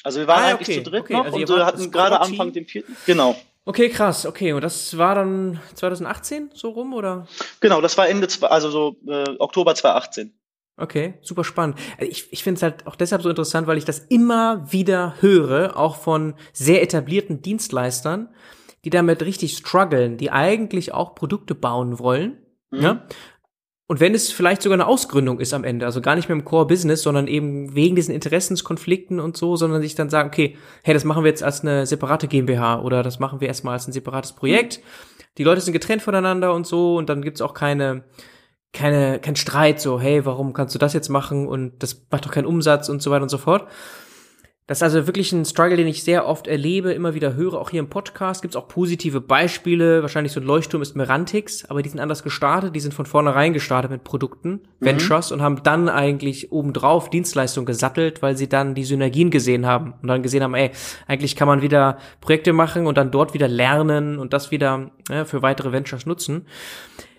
[0.04, 1.12] Also wir waren ah, eigentlich okay, zu dritt okay.
[1.14, 2.96] noch also und wir hatten gerade Anfang den vierten.
[3.06, 3.37] Genau.
[3.64, 4.24] Okay, krass.
[4.24, 7.26] Okay, und das war dann 2018 so rum oder?
[7.61, 10.32] Genau, das war Ende, also so äh, Oktober 2018.
[10.78, 11.76] Okay, super spannend.
[11.98, 15.76] Ich, ich finde es halt auch deshalb so interessant, weil ich das immer wieder höre,
[15.76, 18.28] auch von sehr etablierten Dienstleistern,
[18.84, 22.38] die damit richtig strugglen, die eigentlich auch Produkte bauen wollen,
[22.70, 22.80] mhm.
[22.80, 23.06] ja,
[23.88, 26.44] und wenn es vielleicht sogar eine Ausgründung ist am Ende, also gar nicht mehr im
[26.44, 31.05] Core-Business, sondern eben wegen diesen Interessenskonflikten und so, sondern sich dann sagen, okay, hey, das
[31.05, 34.35] machen wir jetzt als eine separate GmbH oder das machen wir erstmal als ein separates
[34.35, 34.81] Projekt.
[35.38, 38.05] Die Leute sind getrennt voneinander und so und dann gibt's auch keine,
[38.74, 42.31] keine, kein Streit, so, hey, warum kannst du das jetzt machen und das macht doch
[42.31, 43.68] keinen Umsatz und so weiter und so fort.
[44.68, 47.70] Das ist also wirklich ein Struggle, den ich sehr oft erlebe, immer wieder höre, auch
[47.70, 48.42] hier im Podcast.
[48.42, 50.02] Gibt es auch positive Beispiele.
[50.02, 52.76] Wahrscheinlich so ein Leuchtturm ist Merantix, aber die sind anders gestartet.
[52.76, 54.61] Die sind von vornherein gestartet mit Produkten, mhm.
[54.85, 59.94] Ventures und haben dann eigentlich obendrauf Dienstleistungen gesattelt, weil sie dann die Synergien gesehen haben
[60.02, 60.70] und dann gesehen haben, ey,
[61.07, 65.24] eigentlich kann man wieder Projekte machen und dann dort wieder lernen und das wieder ja,
[65.24, 66.44] für weitere Ventures nutzen.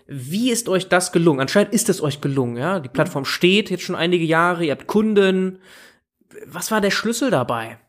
[0.06, 1.40] Wie ist euch das gelungen?
[1.40, 2.80] Anscheinend ist es euch gelungen, ja.
[2.80, 5.58] Die Plattform steht jetzt schon einige Jahre, ihr habt Kunden
[6.46, 7.80] was war der Schlüssel dabei?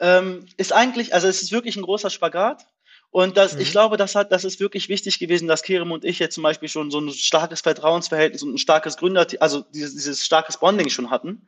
[0.00, 2.66] Ähm, ist eigentlich, also es ist wirklich ein großer Spagat.
[3.10, 3.62] Und das, mhm.
[3.62, 6.42] ich glaube, das hat, das ist wirklich wichtig gewesen, dass Kerem und ich jetzt zum
[6.42, 10.90] Beispiel schon so ein starkes Vertrauensverhältnis und ein starkes Gründer, also dieses, dieses starkes Bonding
[10.90, 11.46] schon hatten.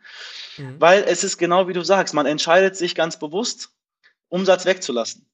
[0.57, 0.77] Mhm.
[0.81, 3.71] Weil es ist genau wie du sagst, man entscheidet sich ganz bewusst,
[4.29, 5.27] Umsatz wegzulassen.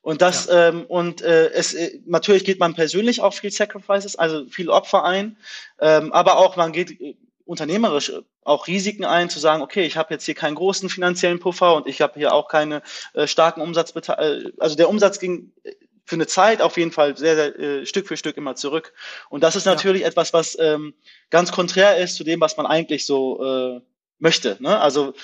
[0.00, 0.68] Und das, ja.
[0.68, 5.04] ähm, und äh, es äh, natürlich geht man persönlich auch viel Sacrifices, also viel Opfer
[5.04, 5.36] ein,
[5.80, 7.16] ähm, aber auch man geht äh,
[7.48, 8.12] unternehmerisch
[8.44, 11.86] auch Risiken ein, zu sagen, okay, ich habe jetzt hier keinen großen finanziellen Puffer und
[11.86, 12.82] ich habe hier auch keine
[13.14, 14.52] äh, starken Umsatzbeteiligung.
[14.52, 15.72] Äh, also der Umsatz ging äh,
[16.04, 18.92] für eine Zeit auf jeden Fall sehr, sehr äh, Stück für Stück immer zurück.
[19.30, 20.08] Und das ist natürlich ja.
[20.08, 20.94] etwas, was ähm,
[21.30, 23.80] ganz konträr ist zu dem, was man eigentlich so äh,
[24.18, 24.56] möchte.
[24.60, 24.78] Ne?
[24.78, 25.14] Also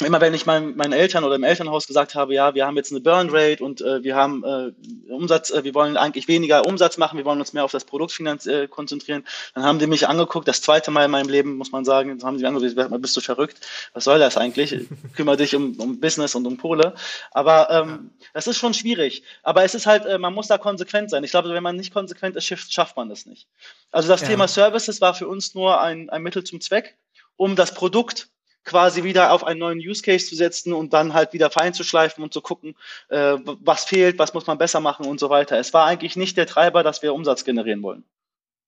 [0.00, 2.92] immer wenn ich mein, meinen Eltern oder im Elternhaus gesagt habe, ja, wir haben jetzt
[2.92, 4.72] eine Burn Rate und äh, wir haben äh,
[5.10, 8.18] Umsatz, äh, wir wollen eigentlich weniger Umsatz machen, wir wollen uns mehr auf das Produkt
[8.20, 11.84] äh, konzentrieren, dann haben die mich angeguckt, das zweite Mal in meinem Leben, muss man
[11.84, 13.58] sagen, dann haben sie mich angeguckt, bist du verrückt,
[13.92, 14.86] was soll das eigentlich?
[15.14, 16.94] Kümmere dich um, um Business und um Kohle.
[17.32, 19.22] Aber ähm, das ist schon schwierig.
[19.42, 21.24] Aber es ist halt, äh, man muss da konsequent sein.
[21.24, 23.46] Ich glaube, wenn man nicht konsequent ist, schafft man das nicht.
[23.90, 24.28] Also das ja.
[24.28, 26.96] Thema Services war für uns nur ein, ein Mittel zum Zweck,
[27.36, 28.28] um das Produkt
[28.66, 31.84] quasi wieder auf einen neuen Use Case zu setzen und dann halt wieder fein zu
[31.84, 32.74] schleifen und zu gucken,
[33.08, 35.58] äh, was fehlt, was muss man besser machen und so weiter.
[35.58, 38.04] Es war eigentlich nicht der Treiber, dass wir Umsatz generieren wollen.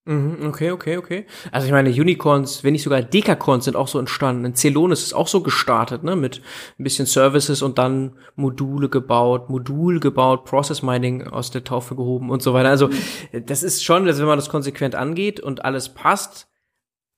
[0.09, 1.27] Mhm, okay, okay, okay.
[1.53, 4.47] Also ich meine, Unicorns, wenn nicht sogar Dekacorns sind auch so entstanden.
[4.47, 6.41] Ein Celonis ist auch so gestartet, ne, mit
[6.79, 12.31] ein bisschen Services und dann Module gebaut, Modul gebaut, Process Mining aus der Taufe gehoben
[12.31, 12.71] und so weiter.
[12.71, 12.89] Also
[13.33, 16.49] das ist schon, also wenn man das konsequent angeht und alles passt,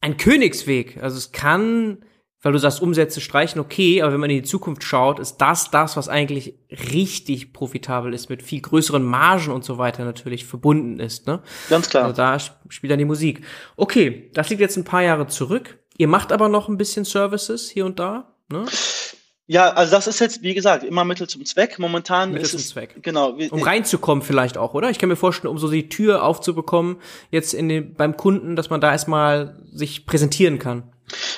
[0.00, 1.00] ein Königsweg.
[1.00, 1.98] Also es kann
[2.42, 5.70] weil du sagst, Umsätze streichen, okay, aber wenn man in die Zukunft schaut, ist das
[5.70, 11.00] das, was eigentlich richtig profitabel ist, mit viel größeren Margen und so weiter natürlich verbunden
[11.00, 11.26] ist.
[11.26, 11.40] Ne?
[11.68, 12.04] Ganz klar.
[12.04, 13.44] Also da spielt dann die Musik.
[13.76, 15.78] Okay, das liegt jetzt ein paar Jahre zurück.
[15.98, 18.32] Ihr macht aber noch ein bisschen Services hier und da.
[18.50, 18.64] Ne?
[19.46, 21.80] Ja, also das ist jetzt, wie gesagt, immer Mittel zum Zweck.
[21.80, 23.02] Momentan Mittel ist zum es, Zweck.
[23.02, 23.36] Genau.
[23.50, 24.90] Um reinzukommen vielleicht auch, oder?
[24.90, 26.98] Ich kann mir vorstellen, um so die Tür aufzubekommen,
[27.32, 30.84] jetzt in den, beim Kunden, dass man da erstmal sich präsentieren kann.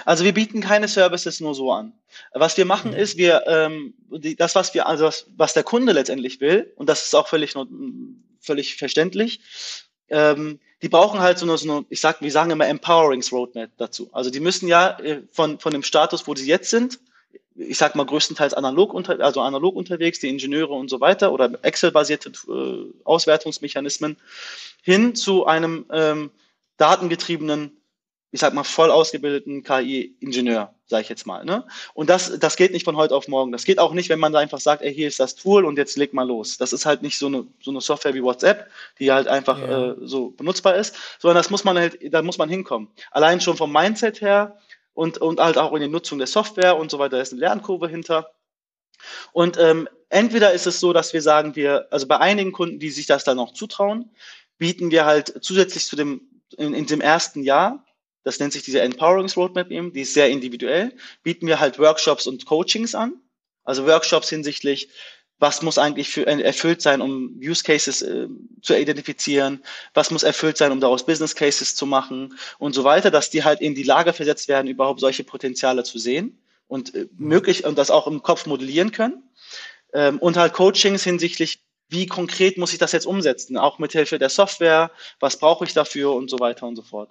[0.05, 1.93] Also wir bieten keine Services nur so an.
[2.33, 2.97] Was wir machen mhm.
[2.97, 6.89] ist, wir ähm, die, das, was wir, also was, was der Kunde letztendlich will, und
[6.89, 7.55] das ist auch völlig
[8.41, 9.41] völlig verständlich.
[10.09, 13.71] Ähm, die brauchen halt so eine, so eine, ich sag, wir sagen immer Empowerings Roadmap
[13.79, 14.11] dazu.
[14.13, 16.99] Also die müssen ja äh, von von dem Status, wo sie jetzt sind,
[17.55, 21.51] ich sag mal größtenteils analog unter, also analog unterwegs, die Ingenieure und so weiter oder
[21.63, 24.17] Excel-basierte äh, Auswertungsmechanismen
[24.83, 26.31] hin zu einem ähm,
[26.77, 27.82] datengetriebenen
[28.33, 31.45] ich sag mal, voll ausgebildeten KI-Ingenieur, sage ich jetzt mal.
[31.45, 31.67] Ne?
[31.93, 33.53] Und das, das geht nicht von heute auf morgen.
[33.53, 35.77] Das geht auch nicht, wenn man da einfach sagt, ey, hier ist das Tool und
[35.77, 36.57] jetzt leg mal los.
[36.57, 39.91] Das ist halt nicht so eine, so eine Software wie WhatsApp, die halt einfach ja.
[39.91, 42.89] äh, so benutzbar ist, sondern das muss man halt, da muss man hinkommen.
[43.11, 44.57] Allein schon vom Mindset her
[44.95, 47.41] und, und halt auch in der Nutzung der Software und so weiter, da ist eine
[47.41, 48.33] Lernkurve hinter.
[49.33, 52.91] Und ähm, entweder ist es so, dass wir sagen, wir, also bei einigen Kunden, die
[52.91, 54.11] sich das dann noch zutrauen,
[54.57, 56.23] bieten wir halt zusätzlich zu dem,
[56.57, 57.85] in, in dem ersten Jahr
[58.25, 62.27] das nennt sich diese Empowerings Roadmap eben, die ist sehr individuell, bieten wir halt Workshops
[62.27, 63.15] und Coachings an.
[63.65, 64.89] Also Workshops hinsichtlich,
[65.39, 68.29] was muss eigentlich für, äh, erfüllt sein, um Use Cases äh,
[68.63, 73.11] zu identifizieren, was muss erfüllt sein, um daraus Business Cases zu machen und so weiter,
[73.11, 77.09] dass die halt in die Lage versetzt werden, überhaupt solche Potenziale zu sehen und äh,
[77.19, 79.23] möglich und das auch im Kopf modellieren können.
[79.93, 84.19] Ähm, und halt Coachings hinsichtlich, wie konkret muss ich das jetzt umsetzen, auch mit Hilfe
[84.19, 87.11] der Software, was brauche ich dafür und so weiter und so fort.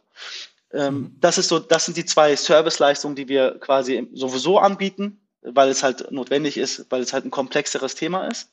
[0.74, 1.18] Ähm, mhm.
[1.20, 5.84] Das ist so, das sind die zwei Serviceleistungen, die wir quasi sowieso anbieten, weil es
[5.84, 8.52] halt notwendig ist, weil es halt ein komplexeres Thema ist.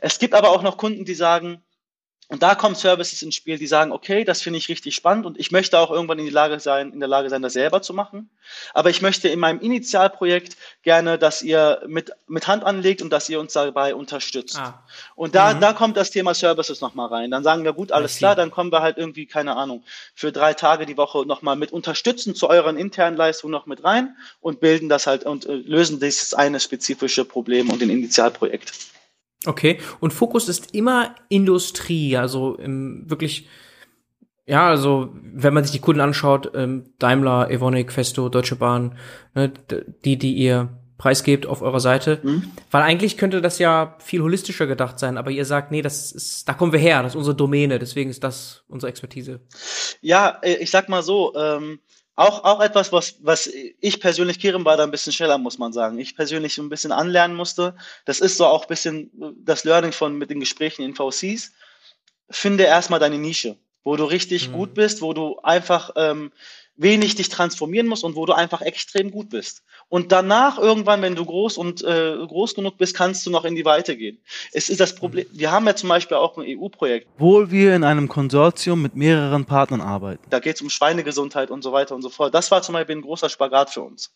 [0.00, 1.62] Es gibt aber auch noch Kunden, die sagen,
[2.28, 5.38] und da kommen Services ins Spiel, die sagen, okay, das finde ich richtig spannend und
[5.38, 7.92] ich möchte auch irgendwann in, die Lage sein, in der Lage sein, das selber zu
[7.92, 8.30] machen.
[8.72, 13.28] Aber ich möchte in meinem Initialprojekt gerne, dass ihr mit, mit Hand anlegt und dass
[13.28, 14.56] ihr uns dabei unterstützt.
[14.58, 14.82] Ah.
[15.14, 15.60] Und da, mhm.
[15.60, 17.30] da kommt das Thema Services nochmal rein.
[17.30, 19.84] Dann sagen wir, gut, alles klar, dann kommen wir halt irgendwie, keine Ahnung,
[20.14, 24.16] für drei Tage die Woche nochmal mit unterstützen zu euren internen Leistungen noch mit rein
[24.40, 28.93] und bilden das halt und äh, lösen dieses eine spezifische Problem und den Initialprojekt.
[29.46, 33.48] Okay, und Fokus ist immer Industrie, also im, wirklich,
[34.46, 38.96] ja, also wenn man sich die Kunden anschaut, ähm, Daimler, Evonik, Festo, Deutsche Bahn,
[39.34, 39.52] ne,
[40.04, 42.52] die, die ihr preisgebt auf eurer Seite, mhm.
[42.70, 46.48] weil eigentlich könnte das ja viel holistischer gedacht sein, aber ihr sagt, nee, das ist,
[46.48, 49.40] da kommen wir her, das ist unsere Domäne, deswegen ist das unsere Expertise.
[50.00, 51.80] Ja, äh, ich sag mal so, ähm,
[52.16, 53.50] auch, auch etwas, was, was
[53.80, 55.98] ich persönlich, Kirim war da ein bisschen schneller, muss man sagen.
[55.98, 57.74] Ich persönlich so ein bisschen anlernen musste.
[58.04, 59.10] Das ist so auch ein bisschen
[59.44, 61.52] das Learning von mit den Gesprächen in VCs.
[62.30, 64.52] Finde erstmal deine Nische, wo du richtig mhm.
[64.52, 66.32] gut bist, wo du einfach ähm,
[66.76, 69.62] wenig dich transformieren musst und wo du einfach extrem gut bist.
[69.88, 73.54] Und danach irgendwann, wenn du groß und äh, groß genug bist, kannst du noch in
[73.54, 74.18] die Weite gehen.
[74.52, 75.26] Es ist das Problem.
[75.30, 77.08] Wir haben ja zum Beispiel auch ein EU-Projekt.
[77.18, 80.24] Wo wir in einem Konsortium mit mehreren Partnern arbeiten.
[80.30, 82.34] Da geht es um Schweinegesundheit und so weiter und so fort.
[82.34, 84.12] Das war zum Beispiel ein großer Spagat für uns.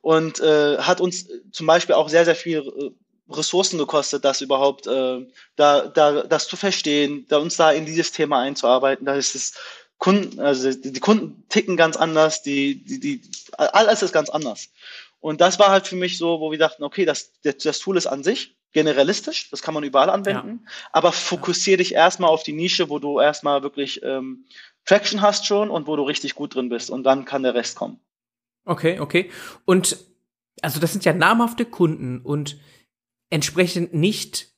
[0.00, 2.90] Und äh, hat uns zum Beispiel auch sehr, sehr viel äh,
[3.32, 8.12] Ressourcen gekostet, das überhaupt äh, da, da das zu verstehen, da uns da in dieses
[8.12, 9.06] Thema einzuarbeiten.
[9.06, 9.54] Da ist es
[9.98, 13.22] Kunden, also die, Kunden ticken ganz anders, die, die, die,
[13.56, 14.70] alles ist ganz anders.
[15.20, 18.06] Und das war halt für mich so, wo wir dachten, okay, das, das Tool ist
[18.06, 20.70] an sich generalistisch, das kann man überall anwenden, ja.
[20.92, 24.44] aber fokussiere dich erstmal auf die Nische, wo du erstmal wirklich ähm,
[24.84, 27.76] Traction hast schon und wo du richtig gut drin bist und dann kann der Rest
[27.76, 28.00] kommen.
[28.66, 29.30] Okay, okay.
[29.64, 29.96] Und
[30.60, 32.58] also das sind ja namhafte Kunden und
[33.30, 34.48] entsprechend nicht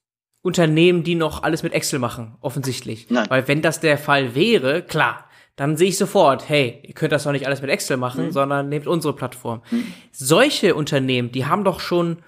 [0.42, 3.10] Unternehmen, die noch alles mit Excel machen, offensichtlich.
[3.10, 3.28] Nein.
[3.28, 5.25] Weil wenn das der Fall wäre, klar,
[5.56, 8.32] dann sehe ich sofort, hey, ihr könnt das doch nicht alles mit Excel machen, mhm.
[8.32, 9.62] sondern nehmt unsere Plattform.
[9.70, 9.92] Mhm.
[10.12, 12.22] Solche Unternehmen, die haben doch schon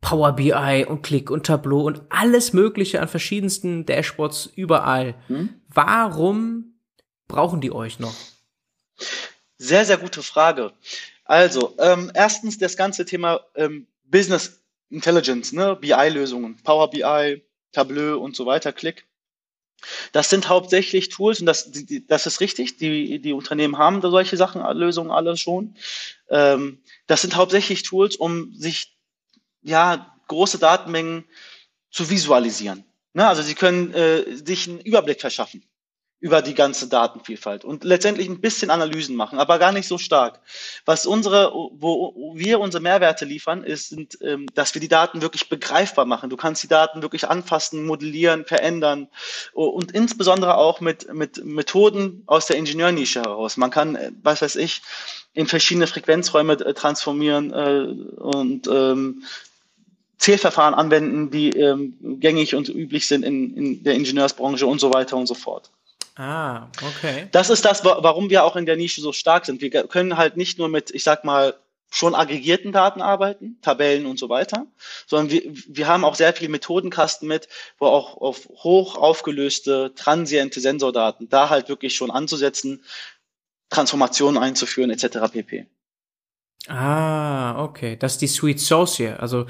[0.00, 5.14] Power BI und Click und Tableau und alles Mögliche an verschiedensten Dashboards überall.
[5.28, 5.60] Mhm.
[5.68, 6.74] Warum
[7.28, 8.14] brauchen die euch noch?
[9.56, 10.72] Sehr, sehr gute Frage.
[11.24, 14.60] Also, ähm, erstens das ganze Thema ähm, Business
[14.90, 15.76] Intelligence, ne?
[15.76, 19.06] BI-Lösungen, Power BI, Tableau und so weiter, Click.
[20.12, 21.70] Das sind hauptsächlich Tools, und das,
[22.06, 25.76] das ist richtig, die, die Unternehmen haben da solche Sachen, Lösungen alle schon.
[26.30, 28.96] Ähm, das sind hauptsächlich Tools, um sich
[29.62, 31.24] ja große Datenmengen
[31.90, 32.84] zu visualisieren.
[33.12, 33.26] Ne?
[33.26, 35.62] Also sie können äh, sich einen Überblick verschaffen
[36.24, 40.40] über die ganze Datenvielfalt und letztendlich ein bisschen Analysen machen, aber gar nicht so stark.
[40.86, 45.50] Was unsere, wo wir unsere Mehrwerte liefern, ist, sind, ähm, dass wir die Daten wirklich
[45.50, 46.30] begreifbar machen.
[46.30, 49.08] Du kannst die Daten wirklich anfassen, modellieren, verändern
[49.52, 53.58] und insbesondere auch mit, mit Methoden aus der Ingenieurnische heraus.
[53.58, 54.80] Man kann, äh, was weiß ich,
[55.34, 59.24] in verschiedene Frequenzräume äh, transformieren äh, und ähm,
[60.16, 65.18] Zählverfahren anwenden, die ähm, gängig und üblich sind in, in der Ingenieursbranche und so weiter
[65.18, 65.70] und so fort.
[66.16, 67.28] Ah, okay.
[67.32, 69.60] Das ist das, warum wir auch in der Nische so stark sind.
[69.60, 71.54] Wir können halt nicht nur mit, ich sag mal,
[71.90, 74.66] schon aggregierten Daten arbeiten, Tabellen und so weiter,
[75.06, 77.48] sondern wir, wir haben auch sehr viel Methodenkasten mit,
[77.78, 82.82] wo auch auf hoch aufgelöste, transiente Sensordaten da halt wirklich schon anzusetzen,
[83.70, 85.32] Transformationen einzuführen etc.
[85.32, 85.66] pp.
[86.68, 87.96] Ah, okay.
[87.96, 89.20] Das ist die Sweet Sauce hier.
[89.20, 89.46] Also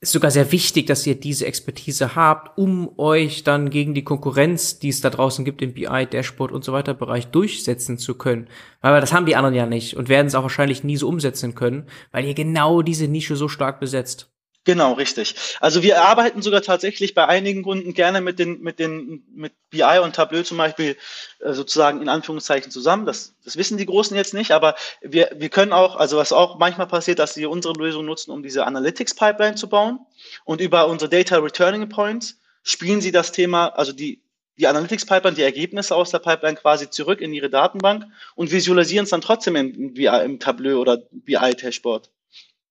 [0.00, 4.78] ist sogar sehr wichtig, dass ihr diese Expertise habt, um euch dann gegen die Konkurrenz,
[4.78, 8.48] die es da draußen gibt im BI, Dashboard und so weiter Bereich durchsetzen zu können.
[8.82, 11.54] Weil das haben die anderen ja nicht und werden es auch wahrscheinlich nie so umsetzen
[11.54, 14.33] können, weil ihr genau diese Nische so stark besetzt.
[14.64, 15.34] Genau, richtig.
[15.60, 19.98] Also wir arbeiten sogar tatsächlich bei einigen Kunden gerne mit den, mit den, mit BI
[20.02, 20.96] und Tableau zum Beispiel
[21.40, 23.04] äh, sozusagen in Anführungszeichen zusammen.
[23.04, 26.58] Das, das wissen die Großen jetzt nicht, aber wir, wir können auch, also was auch
[26.58, 30.00] manchmal passiert, dass sie unsere Lösung nutzen, um diese Analytics Pipeline zu bauen
[30.44, 34.22] und über unsere Data Returning Points spielen sie das Thema, also die,
[34.56, 39.04] die Analytics Pipeline, die Ergebnisse aus der Pipeline quasi zurück in ihre Datenbank und visualisieren
[39.04, 42.08] es dann trotzdem im, im Tableau oder BI Dashboard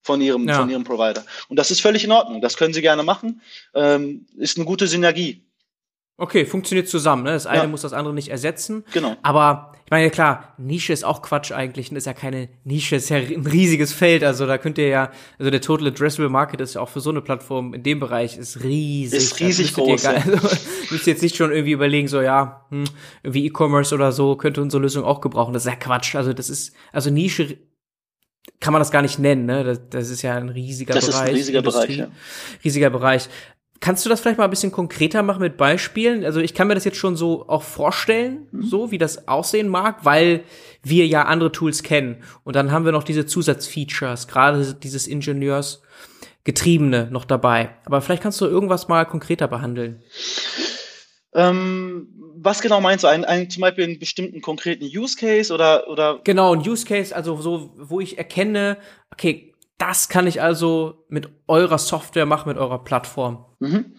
[0.04, 0.60] von ihrem, ja.
[0.60, 1.24] von ihrem Provider.
[1.48, 2.42] Und das ist völlig in Ordnung.
[2.42, 3.42] Das können sie gerne machen.
[3.74, 5.44] Ähm, ist eine gute Synergie.
[6.16, 7.24] Okay, funktioniert zusammen.
[7.24, 7.32] Ne?
[7.32, 7.68] Das eine ja.
[7.68, 8.84] muss das andere nicht ersetzen.
[8.94, 9.16] Genau.
[9.24, 11.90] Aber ich meine, klar, Nische ist auch Quatsch eigentlich.
[11.90, 14.24] Das ist ja keine Nische, ist ja ein riesiges Feld.
[14.24, 17.10] Also da könnt ihr ja, also der Total Addressable Market ist ja auch für so
[17.10, 19.18] eine Plattform in dem Bereich ist riesig.
[19.18, 20.04] Ist riesig groß.
[20.04, 20.58] Ihr, also,
[20.92, 22.84] müsst ihr jetzt nicht schon irgendwie überlegen, so ja, hm,
[23.24, 25.54] irgendwie E-Commerce oder so könnte unsere Lösung auch gebrauchen.
[25.54, 26.14] Das ist ja Quatsch.
[26.16, 27.58] Also das ist, also Nische
[28.60, 29.64] kann man das gar nicht nennen, ne?
[29.64, 31.16] Das, das ist ja ein riesiger das Bereich.
[31.16, 32.08] Das ist ein riesiger Industrie, Bereich, ja.
[32.64, 33.30] Riesiger Bereich.
[33.80, 36.24] Kannst du das vielleicht mal ein bisschen konkreter machen mit Beispielen?
[36.24, 38.64] Also ich kann mir das jetzt schon so auch vorstellen, mhm.
[38.64, 40.46] so wie das aussehen mag, weil
[40.84, 42.24] wir ja andere Tools kennen.
[42.46, 47.72] Und dann haben wir noch diese Zusatzfeatures, gerade dieses Ingenieursgetriebene noch dabei.
[47.84, 50.02] Aber vielleicht kannst du irgendwas mal konkreter behandeln.
[51.34, 52.08] Ähm,
[52.44, 53.08] was genau meinst du?
[53.08, 56.20] Ein, ein, zum Beispiel einen bestimmten konkreten Use Case oder, oder?
[56.24, 58.78] Genau, ein Use Case, also so, wo ich erkenne,
[59.12, 63.46] okay, das kann ich also mit eurer Software machen, mit eurer Plattform.
[63.60, 63.96] Mhm.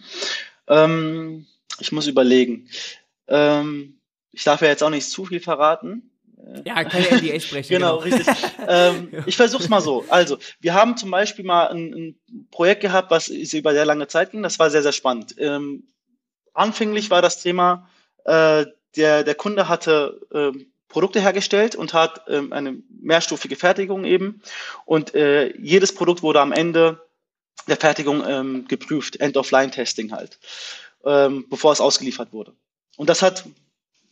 [0.67, 1.45] Ähm,
[1.79, 2.69] ich muss überlegen.
[3.27, 3.99] Ähm,
[4.31, 6.11] ich darf ja jetzt auch nicht zu viel verraten.
[6.63, 7.69] Ja, kann ja NDA sprechen.
[7.69, 8.35] genau, genau, richtig.
[8.67, 10.05] ähm, ich versuch's mal so.
[10.09, 14.31] Also, wir haben zum Beispiel mal ein, ein, Projekt gehabt, was über sehr lange Zeit
[14.31, 14.43] ging.
[14.43, 15.35] Das war sehr, sehr spannend.
[15.37, 15.87] Ähm,
[16.53, 17.89] anfänglich war das Thema,
[18.25, 24.41] äh, der, der Kunde hatte äh, Produkte hergestellt und hat ähm, eine mehrstufige Fertigung eben.
[24.85, 27.05] Und äh, jedes Produkt wurde am Ende
[27.67, 30.39] der Fertigung ähm, geprüft, End-of-Line-Testing halt,
[31.03, 32.53] ähm, bevor es ausgeliefert wurde.
[32.97, 33.45] Und das hat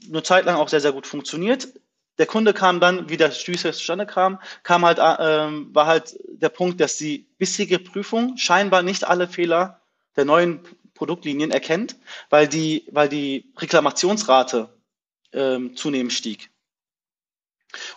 [0.09, 1.67] eine Zeit lang auch sehr, sehr gut funktioniert.
[2.17, 5.01] Der Kunde kam dann, wie der Use zustande kam, kam halt, äh,
[5.73, 9.81] war halt der Punkt, dass die bisherige Prüfung scheinbar nicht alle Fehler
[10.15, 10.59] der neuen
[11.03, 11.97] Produktlinien erkennt,
[12.29, 14.69] weil die, weil die Reklamationsrate
[15.33, 16.49] ähm, zunehmend stieg.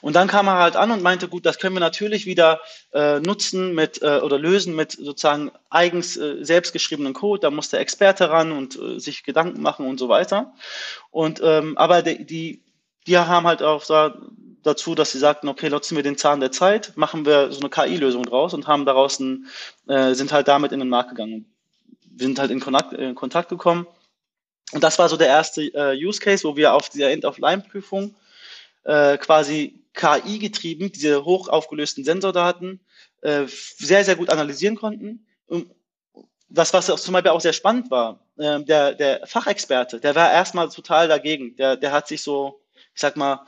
[0.01, 2.61] Und dann kam er halt an und meinte, gut, das können wir natürlich wieder
[2.92, 7.42] äh, nutzen mit äh, oder lösen mit sozusagen eigens äh, selbstgeschriebenen Code.
[7.42, 10.53] Da muss der Experte ran und äh, sich Gedanken machen und so weiter.
[11.12, 12.64] Und ähm, aber die, die,
[13.07, 14.16] die haben halt auch da,
[14.64, 17.71] dazu, dass sie sagten, okay, nutzen wir den Zahn der Zeit, machen wir so eine
[17.71, 19.47] KI-Lösung draus und haben daraus ein,
[19.87, 21.56] äh, sind halt damit in den Markt gegangen.
[22.16, 23.87] Wir sind halt in Kontakt, in Kontakt gekommen.
[24.72, 28.14] Und das war so der erste äh, Use Case, wo wir auf dieser End-of-Line-Prüfung
[28.85, 32.81] äh, quasi KI getrieben, diese hoch aufgelösten Sensordaten
[33.22, 35.26] äh, sehr, sehr gut analysieren konnten.
[35.46, 35.70] Und
[36.48, 40.68] das, was zum Beispiel auch sehr spannend war, äh, der, der Fachexperte, der war erstmal
[40.68, 41.55] total dagegen.
[41.57, 42.61] Der, der hat sich so,
[42.94, 43.44] ich sag mal,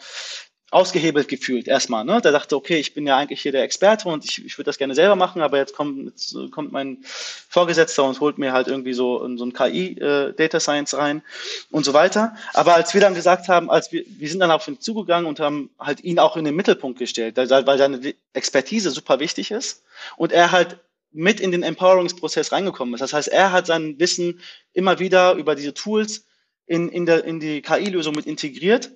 [0.70, 2.04] ausgehebelt gefühlt erstmal.
[2.04, 2.20] Ne?
[2.20, 4.76] Der dachte, okay, ich bin ja eigentlich hier der Experte und ich, ich würde das
[4.76, 8.92] gerne selber machen, aber jetzt kommt, jetzt kommt mein Vorgesetzter und holt mir halt irgendwie
[8.92, 11.22] so, so ein KI äh, Science rein
[11.70, 12.34] und so weiter.
[12.52, 15.40] Aber als wir dann gesagt haben, als wir, wir sind dann auf ihn zugegangen und
[15.40, 19.82] haben halt ihn auch in den Mittelpunkt gestellt, weil seine Expertise super wichtig ist
[20.16, 20.78] und er halt
[21.12, 23.00] mit in den Empowerungsprozess reingekommen ist.
[23.00, 24.40] Das heißt, er hat sein Wissen
[24.74, 26.26] immer wieder über diese Tools
[26.66, 28.90] in, in, der, in die KI-Lösung mit integriert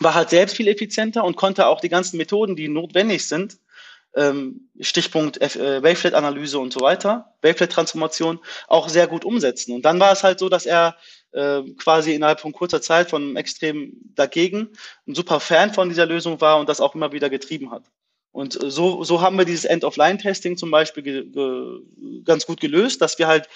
[0.00, 3.58] war halt selbst viel effizienter und konnte auch die ganzen Methoden, die notwendig sind,
[4.14, 9.72] ähm, Stichpunkt äh, Wavelet-Analyse und so weiter, Wavelet-Transformation, auch sehr gut umsetzen.
[9.72, 10.96] Und dann war es halt so, dass er
[11.32, 14.70] äh, quasi innerhalb von kurzer Zeit von extrem dagegen
[15.06, 17.84] ein super Fan von dieser Lösung war und das auch immer wieder getrieben hat.
[18.30, 23.00] Und äh, so, so haben wir dieses End-of-Line-Testing zum Beispiel ge, ge, ganz gut gelöst,
[23.00, 23.48] dass wir halt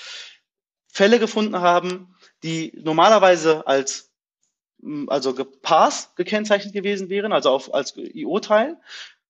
[0.88, 4.07] Fälle gefunden haben, die normalerweise als
[5.08, 8.76] also Pass gekennzeichnet gewesen wären, also auf, als IO-Teil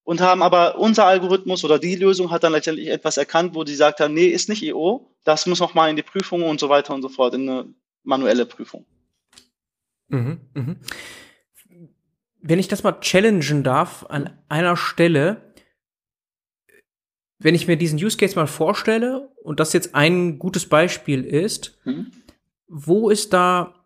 [0.09, 3.73] und haben aber unser Algorithmus oder die Lösung hat dann letztendlich etwas erkannt, wo die
[3.73, 6.71] gesagt haben, nee, ist nicht IO, das muss noch mal in die Prüfung und so
[6.71, 8.87] weiter und so fort, in eine manuelle Prüfung.
[10.09, 10.77] Mhm, mhm.
[12.41, 15.53] Wenn ich das mal challengen darf an einer Stelle,
[17.39, 21.79] wenn ich mir diesen Use Case mal vorstelle und das jetzt ein gutes Beispiel ist,
[21.85, 22.13] mhm.
[22.67, 23.78] wo ist da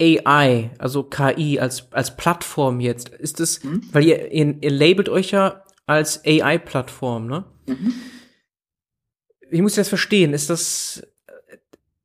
[0.00, 3.10] AI, also KI als, als Plattform jetzt?
[3.10, 3.82] Ist das, mhm.
[3.92, 7.44] weil ihr, ihr, ihr labelt euch ja als AI-Plattform, ne?
[7.66, 7.92] Mhm.
[9.50, 10.32] Ich muss das verstehen.
[10.32, 11.02] Ist das,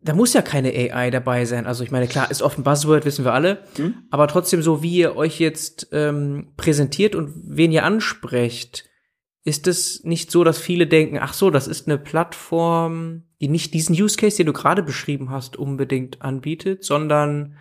[0.01, 1.67] da muss ja keine AI dabei sein.
[1.67, 3.63] Also ich meine, klar, ist oft ein Buzzword, wissen wir alle.
[3.77, 4.03] Mhm.
[4.09, 8.89] Aber trotzdem so, wie ihr euch jetzt ähm, präsentiert und wen ihr ansprecht,
[9.43, 13.75] ist es nicht so, dass viele denken, ach so, das ist eine Plattform, die nicht
[13.75, 17.55] diesen Use Case, den du gerade beschrieben hast, unbedingt anbietet, sondern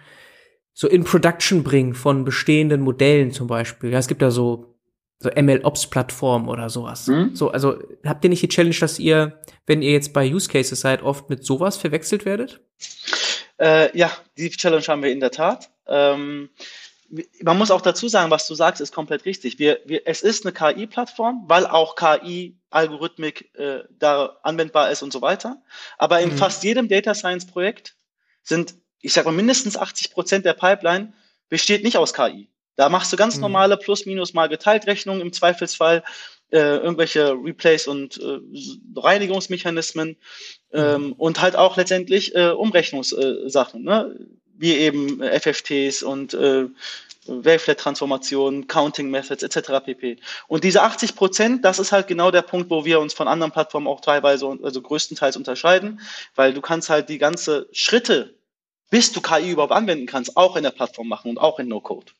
[0.74, 3.90] so in Production bringen von bestehenden Modellen zum Beispiel.
[3.90, 4.74] Ja, es gibt ja so,
[5.20, 7.06] so ML-Ops-Plattformen oder sowas.
[7.06, 7.34] Mhm.
[7.34, 10.78] So, also habt ihr nicht die Challenge, dass ihr, wenn ihr jetzt bei Use Cases
[10.78, 12.60] seid, oft mit sowas verwechselt werdet?
[13.58, 15.70] Äh, ja, die Challenge haben wir in der Tat.
[15.87, 16.50] Ähm,
[17.42, 19.60] man muss auch dazu sagen, was du sagst, ist komplett richtig.
[19.60, 25.22] Wir, wir, es ist eine KI-Plattform, weil auch KI-Algorithmik äh, da anwendbar ist und so
[25.22, 25.62] weiter.
[25.98, 26.37] Aber in mhm.
[26.37, 27.94] fast jedem Data Science-Projekt
[28.42, 28.74] sind
[29.05, 31.13] ich sag mal, mindestens 80 Prozent der Pipeline
[31.50, 32.48] besteht nicht aus KI.
[32.77, 33.42] Da machst du ganz mhm.
[33.42, 36.02] normale Plus-Minus mal geteilt Rechnungen im Zweifelsfall,
[36.50, 38.38] äh, irgendwelche Replays und äh,
[38.96, 40.17] Reinigungsmechanismen mhm.
[40.73, 44.19] ähm, und halt auch letztendlich äh, Umrechnungssachen, ne?
[44.57, 46.67] wie eben FFTs und äh,
[47.27, 49.85] Wavelet-Transformationen, Counting-Methods etc.
[49.85, 50.17] pp.
[50.48, 53.52] Und diese 80 Prozent, das ist halt genau der Punkt, wo wir uns von anderen
[53.52, 56.00] Plattformen auch teilweise, also größtenteils unterscheiden,
[56.35, 58.35] weil du kannst halt die ganze Schritte,
[58.90, 62.12] bis du KI überhaupt anwenden kannst, auch in der Plattform machen und auch in No-Code.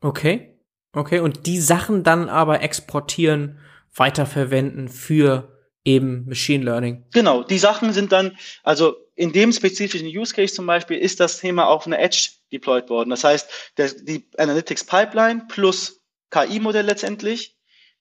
[0.00, 0.54] Okay.
[0.92, 1.20] Okay.
[1.20, 3.58] Und die Sachen dann aber exportieren,
[3.94, 7.04] weiterverwenden für eben Machine Learning.
[7.12, 11.38] Genau, die Sachen sind dann, also in dem spezifischen Use Case zum Beispiel ist das
[11.38, 13.10] Thema auf eine Edge deployed worden.
[13.10, 16.00] Das heißt, der, die Analytics Pipeline plus
[16.30, 17.56] KI-Modell letztendlich,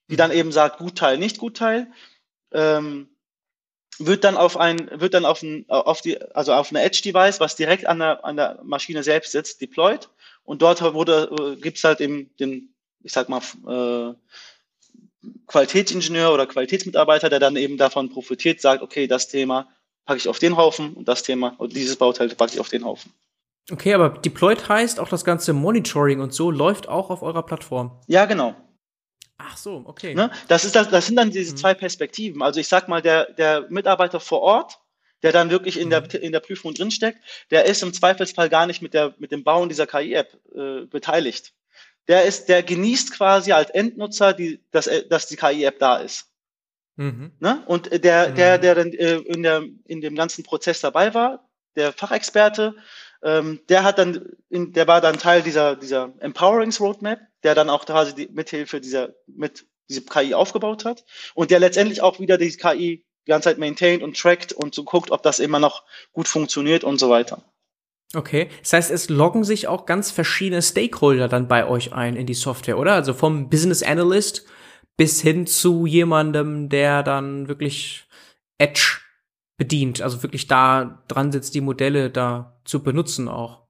[0.09, 1.87] die dann eben sagt, Gutteil, nicht Gutteil,
[2.51, 3.09] ähm,
[3.99, 7.55] wird dann auf ein, wird dann auf ein, auf die, also auf eine Edge-Device, was
[7.55, 10.09] direkt an der, an der Maschine selbst sitzt, deployed.
[10.43, 12.73] Und dort wurde, äh, gibt's halt eben den,
[13.03, 14.13] ich sag mal, äh,
[15.47, 19.67] Qualitätsingenieur oder Qualitätsmitarbeiter, der dann eben davon profitiert, sagt, okay, das Thema
[20.05, 22.85] packe ich auf den Haufen und das Thema und dieses Bauteil packe ich auf den
[22.85, 23.11] Haufen.
[23.69, 27.99] Okay, aber deployed heißt auch das ganze Monitoring und so läuft auch auf eurer Plattform.
[28.07, 28.55] Ja, genau.
[29.37, 30.15] Ach so, okay.
[30.15, 30.31] Ne?
[30.47, 31.57] Das, ist das, das sind dann diese mhm.
[31.57, 32.41] zwei Perspektiven.
[32.41, 34.79] Also ich sag mal, der, der Mitarbeiter vor Ort,
[35.23, 36.09] der dann wirklich in der, mhm.
[36.21, 37.19] in der Prüfung drinsteckt,
[37.51, 41.53] der ist im Zweifelsfall gar nicht mit, der, mit dem Bauen dieser KI-App äh, beteiligt
[42.07, 46.27] der ist, der genießt quasi als Endnutzer, die, dass, dass die KI-App da ist.
[46.95, 47.31] Mhm.
[47.39, 47.63] Ne?
[47.67, 48.61] Und der, der, mhm.
[48.61, 52.75] der dann äh, in, der, in dem ganzen Prozess dabei war, der Fachexperte,
[53.23, 57.69] ähm, der hat dann, in, der war dann Teil dieser, dieser Empowerings Roadmap, der dann
[57.69, 62.37] auch quasi die, mithilfe dieser, mit diese KI aufgebaut hat und der letztendlich auch wieder
[62.37, 65.83] die KI die ganze Zeit maintained und trackt und so guckt, ob das immer noch
[66.13, 67.43] gut funktioniert und so weiter.
[68.15, 72.25] Okay, das heißt, es loggen sich auch ganz verschiedene Stakeholder dann bei euch ein in
[72.25, 72.93] die Software, oder?
[72.93, 74.45] Also vom Business Analyst
[74.95, 78.05] bis hin zu jemandem, der dann wirklich
[78.57, 79.01] Edge
[79.57, 83.63] bedient, also wirklich da dran sitzt, die Modelle da zu benutzen auch.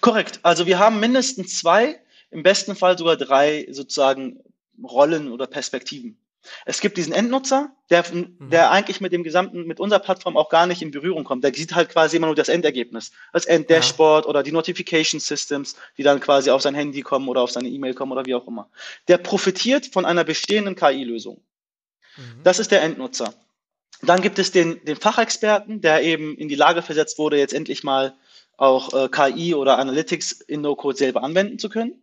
[0.00, 0.40] Korrekt.
[0.42, 2.00] Also wir haben mindestens zwei,
[2.30, 4.40] im besten Fall sogar drei sozusagen
[4.82, 6.16] Rollen oder Perspektiven.
[6.64, 8.50] Es gibt diesen Endnutzer, der, mhm.
[8.50, 11.44] der eigentlich mit dem gesamten, mit unserer Plattform auch gar nicht in Berührung kommt.
[11.44, 14.28] Der sieht halt quasi immer nur das Endergebnis, das Enddashboard ja.
[14.28, 17.94] oder die Notification Systems, die dann quasi auf sein Handy kommen oder auf seine E-Mail
[17.94, 18.70] kommen oder wie auch immer.
[19.08, 21.42] Der profitiert von einer bestehenden KI-Lösung.
[22.16, 22.42] Mhm.
[22.42, 23.34] Das ist der Endnutzer.
[24.02, 27.84] Dann gibt es den, den Fachexperten, der eben in die Lage versetzt wurde, jetzt endlich
[27.84, 28.14] mal
[28.56, 31.94] auch äh, KI oder Analytics in No-Code selber anwenden zu können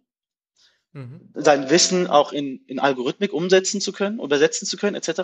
[0.97, 1.29] mhm.
[1.33, 5.21] sein Wissen auch in, in Algorithmik umsetzen zu können, übersetzen zu können, etc.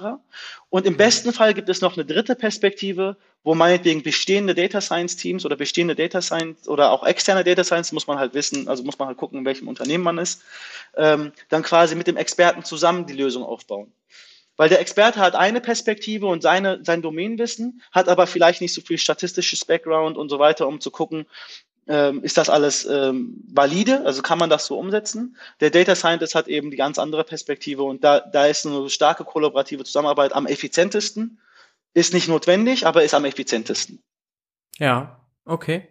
[0.69, 0.97] Und im mhm.
[0.97, 5.55] besten Fall gibt es noch eine dritte Perspektive, wo meinetwegen bestehende Data Science Teams oder
[5.55, 9.07] bestehende Data Science oder auch externe Data Science, muss man halt wissen, also muss man
[9.07, 10.41] halt gucken, in welchem Unternehmen man ist,
[10.95, 13.91] ähm, dann quasi mit dem Experten zusammen die Lösung aufbauen.
[14.63, 18.79] Weil der Experte hat eine Perspektive und seine, sein Domänenwissen, hat aber vielleicht nicht so
[18.79, 21.25] viel statistisches Background und so weiter, um zu gucken,
[21.85, 25.35] ähm, ist das alles ähm, valide, also kann man das so umsetzen.
[25.59, 29.25] Der Data Scientist hat eben die ganz andere Perspektive und da, da ist eine starke
[29.25, 31.41] kollaborative Zusammenarbeit am effizientesten.
[31.93, 34.01] Ist nicht notwendig, aber ist am effizientesten.
[34.77, 35.89] Ja, okay.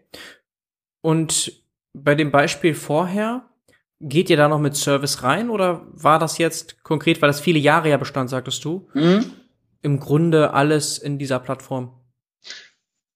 [1.03, 1.63] Und
[1.93, 3.47] bei dem Beispiel vorher,
[4.03, 7.59] geht ihr da noch mit Service rein oder war das jetzt konkret, weil das viele
[7.59, 9.33] Jahre ja bestand, sagtest du, mhm.
[9.81, 11.93] im Grunde alles in dieser Plattform?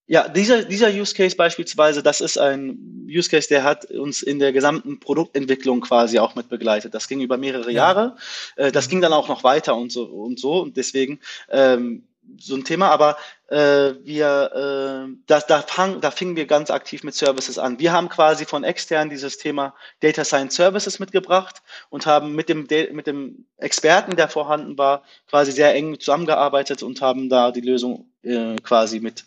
[0.09, 4.39] Ja, dieser, dieser Use Case beispielsweise, das ist ein Use Case, der hat uns in
[4.39, 6.95] der gesamten Produktentwicklung quasi auch mit begleitet.
[6.95, 7.89] Das ging über mehrere ja.
[7.89, 8.17] Jahre.
[8.55, 10.63] Äh, das ging dann auch noch weiter und so und so.
[10.63, 11.19] Und deswegen
[11.51, 12.05] ähm,
[12.39, 13.17] so ein Thema, aber
[13.49, 17.79] äh, wir, äh, da, da, fang, da fingen wir ganz aktiv mit Services an.
[17.79, 22.67] Wir haben quasi von extern dieses Thema Data Science Services mitgebracht und haben mit dem,
[22.93, 28.11] mit dem Experten, der vorhanden war, quasi sehr eng zusammengearbeitet und haben da die Lösung
[28.23, 29.25] äh, quasi mit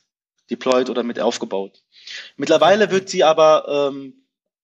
[0.49, 1.83] deployed oder mit aufgebaut.
[2.37, 4.13] Mittlerweile wird sie aber ähm,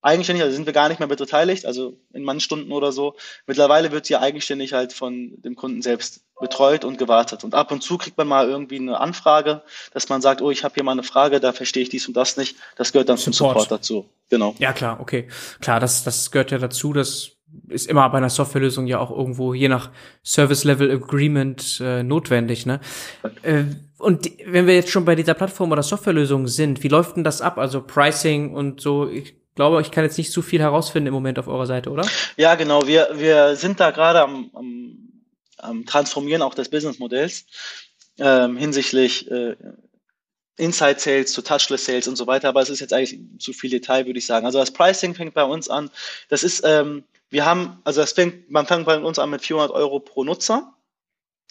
[0.06, 3.16] eigenständig, also sind wir gar nicht mehr mit beteiligt, also in Mannstunden oder so.
[3.48, 7.44] Mittlerweile wird sie eigenständig halt von dem Kunden selbst betreut und gewartet.
[7.44, 10.64] Und ab und zu kriegt man mal irgendwie eine Anfrage, dass man sagt, oh, ich
[10.64, 12.56] habe hier mal eine Frage, da verstehe ich dies und das nicht.
[12.76, 13.36] Das gehört dann Support.
[13.36, 14.10] zum Support dazu.
[14.30, 14.56] Genau.
[14.60, 15.28] Ja, klar, okay.
[15.60, 17.32] Klar, das, das gehört ja dazu, das
[17.70, 19.90] ist immer bei einer Softwarelösung ja auch irgendwo je nach
[20.24, 22.80] Service Level Agreement äh, notwendig, ne?
[23.44, 23.64] Äh,
[23.98, 27.42] und wenn wir jetzt schon bei dieser Plattform oder Softwarelösung sind, wie läuft denn das
[27.42, 27.58] ab?
[27.58, 29.08] Also Pricing und so.
[29.08, 32.08] Ich glaube, ich kann jetzt nicht zu viel herausfinden im Moment auf eurer Seite, oder?
[32.38, 32.86] Ja, genau.
[32.86, 34.98] Wir, wir sind da gerade am, am,
[35.58, 37.46] am Transformieren auch des Businessmodells
[38.20, 39.56] ähm, hinsichtlich äh,
[40.58, 42.50] Inside Sales zu Touchless Sales und so weiter.
[42.50, 44.46] Aber es ist jetzt eigentlich zu viel Detail, würde ich sagen.
[44.46, 45.90] Also das Pricing fängt bei uns an.
[46.30, 49.72] Das ist, ähm, wir haben, also das fängt, man fängt bei uns an mit 400
[49.72, 50.74] Euro pro Nutzer.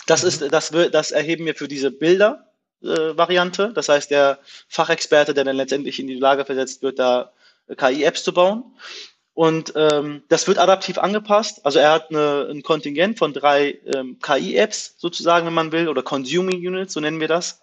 [0.06, 0.28] Das mhm.
[0.28, 2.50] ist, das, wird, das erheben wir für diese Bilder.
[2.82, 3.72] Äh, Variante.
[3.74, 4.38] Das heißt, der
[4.68, 7.32] Fachexperte, der dann letztendlich in die Lage versetzt wird, da
[7.68, 8.64] KI-Apps zu bauen.
[9.34, 11.66] Und ähm, das wird adaptiv angepasst.
[11.66, 16.02] Also er hat eine, ein Kontingent von drei ähm, KI-Apps sozusagen, wenn man will, oder
[16.02, 17.60] Consuming Units, so nennen wir das,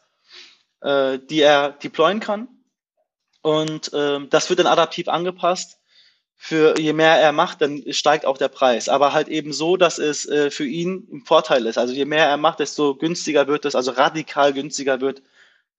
[0.81, 2.49] äh, die er deployen kann.
[3.41, 5.77] Und ähm, das wird dann adaptiv angepasst.
[6.35, 8.89] Für je mehr er macht, dann steigt auch der Preis.
[8.89, 11.77] Aber halt eben so, dass es äh, für ihn ein Vorteil ist.
[11.77, 15.21] Also je mehr er macht, desto günstiger wird es, also radikal günstiger wird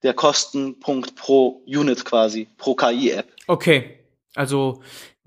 [0.01, 3.27] der Kostenpunkt pro Unit quasi, pro KI-App.
[3.47, 4.02] Okay.
[4.35, 4.81] Also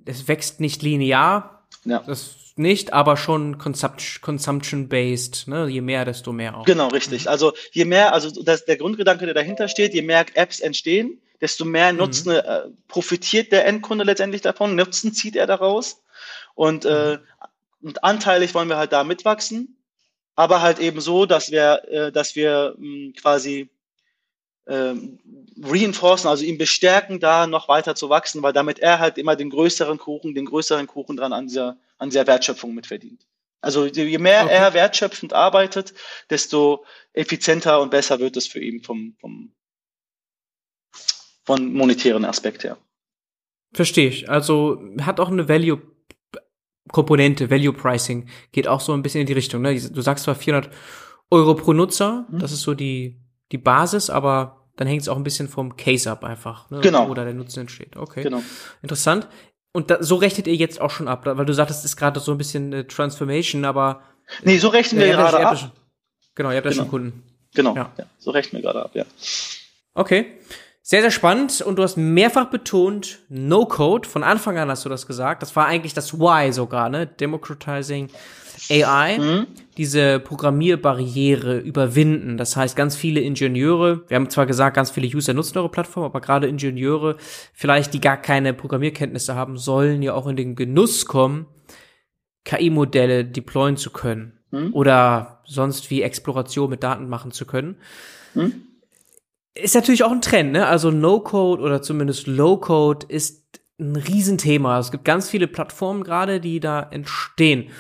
[0.05, 1.67] es wächst nicht linear.
[1.85, 2.03] Ja.
[2.07, 5.47] Das nicht, aber schon consumption-based.
[5.47, 5.69] Ne?
[5.69, 6.65] Je mehr, desto mehr auch.
[6.65, 7.29] Genau, richtig.
[7.29, 11.67] Also je mehr, also das, der Grundgedanke, der dahinter steht, je mehr Apps entstehen, desto
[11.67, 11.99] mehr mhm.
[11.99, 12.39] Nutzen mhm.
[12.39, 16.03] äh, profitiert der Endkunde letztendlich davon, Nutzen zieht er daraus.
[16.55, 17.19] Und, äh,
[17.83, 19.77] und anteilig wollen wir halt da mitwachsen,
[20.35, 23.69] aber halt eben so, dass wir, äh, dass wir mh, hm, quasi
[24.67, 25.19] ähm,
[25.63, 29.51] reinforcen, also ihn bestärken, da noch weiter zu wachsen, weil damit er halt immer den
[29.51, 33.27] größeren Kuchen, den größeren Kuchen dran an dieser, an dieser Wertschöpfung mitverdient.
[33.61, 34.55] Also je mehr okay.
[34.55, 35.95] er wertschöpfend arbeitet,
[36.31, 39.53] desto effizienter und besser wird es für ihn vom, vom
[41.47, 42.77] von monetären Aspekt her.
[43.73, 44.29] Verstehe ich.
[44.29, 45.81] Also hat auch eine Value
[46.93, 49.63] Komponente, Value Pricing, geht auch so ein bisschen in die Richtung.
[49.63, 49.75] Ne?
[49.75, 50.73] Du sagst zwar 400
[51.31, 52.39] Euro pro Nutzer, mhm.
[52.39, 53.21] das ist so die
[53.53, 56.81] die Basis, aber dann hängt es auch ein bisschen vom Case ab einfach, ne?
[56.81, 57.09] genau.
[57.09, 57.97] wo da der Nutzen entsteht.
[57.97, 58.43] Okay, genau.
[58.83, 59.29] interessant.
[59.73, 62.21] Und da, so rechnet ihr jetzt auch schon ab, weil du sagtest, es ist gerade
[62.21, 64.03] so ein bisschen äh, Transformation, aber
[64.43, 65.59] nee, so rechnen wir gerade ab.
[65.59, 65.71] Schon,
[66.35, 66.83] genau, ihr habt ja genau.
[66.83, 67.23] schon Kunden.
[67.55, 67.93] Genau, ja.
[67.97, 68.05] ja.
[68.19, 69.05] so rechnen wir gerade ab, ja.
[69.95, 70.27] Okay.
[70.89, 71.63] Sehr, sehr spannend.
[71.63, 74.09] Und du hast mehrfach betont, No-Code.
[74.09, 75.43] Von Anfang an hast du das gesagt.
[75.43, 77.09] Das war eigentlich das Why sogar, ne?
[77.09, 78.09] Democratizing
[78.71, 79.19] AI.
[79.19, 79.47] Mhm.
[79.79, 82.37] Diese Programmierbarriere überwinden.
[82.37, 86.05] Das heißt, ganz viele Ingenieure, wir haben zwar gesagt, ganz viele User nutzen eure Plattform,
[86.05, 87.17] aber gerade Ingenieure,
[87.53, 91.47] vielleicht die gar keine Programmierkenntnisse haben, sollen ja auch in den Genuss kommen,
[92.45, 94.39] KI-Modelle deployen zu können.
[94.53, 94.73] Mhm.
[94.73, 97.79] Oder sonst wie Exploration mit Daten machen zu können.
[98.35, 98.67] Mhm
[99.63, 100.67] ist natürlich auch ein Trend, ne?
[100.67, 104.79] Also No-Code oder zumindest Low-Code ist ein Riesenthema.
[104.79, 107.71] Es gibt ganz viele Plattformen gerade, die da entstehen.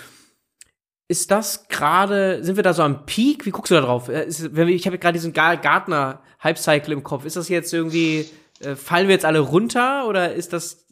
[1.08, 3.46] Ist das gerade, sind wir da so am Peak?
[3.46, 4.08] Wie guckst du da drauf?
[4.08, 7.24] Äh, ich habe gerade diesen Gartner Hype-Cycle im Kopf.
[7.24, 8.28] Ist das jetzt irgendwie,
[8.60, 10.86] äh, fallen wir jetzt alle runter oder ist das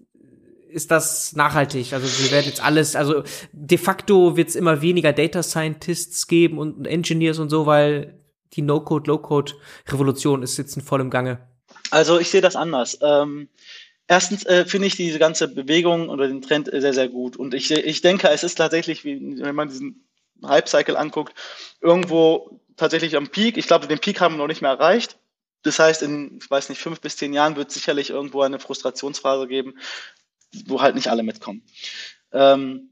[0.75, 1.93] ist das nachhaltig?
[1.93, 3.23] Also wir werden jetzt alles, also
[3.53, 8.19] de facto wird es immer weniger Data Scientists geben und Engineers und so, weil
[8.57, 11.47] die No-Code, Low-Code-Revolution ist jetzt in vollem Gange?
[11.91, 12.99] Also ich sehe das anders.
[13.03, 13.49] Ähm,
[14.07, 17.37] erstens äh, finde ich diese ganze Bewegung oder den Trend sehr, sehr gut.
[17.37, 20.07] Und ich, ich denke, es ist tatsächlich, wie, wenn man diesen
[20.45, 21.35] Hype-Cycle anguckt,
[21.81, 23.57] irgendwo tatsächlich am Peak.
[23.57, 25.17] Ich glaube, den Peak haben wir noch nicht mehr erreicht.
[25.63, 28.59] Das heißt, in, ich weiß nicht, fünf bis zehn Jahren wird es sicherlich irgendwo eine
[28.59, 29.79] Frustrationsphase geben,
[30.67, 31.63] wo halt nicht alle mitkommen.
[32.33, 32.91] Ähm,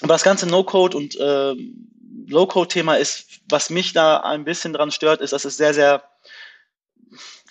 [0.00, 1.95] aber das ganze No-Code und ähm,
[2.26, 6.02] Low-Code-Thema ist, was mich da ein bisschen dran stört, ist, dass es sehr, sehr,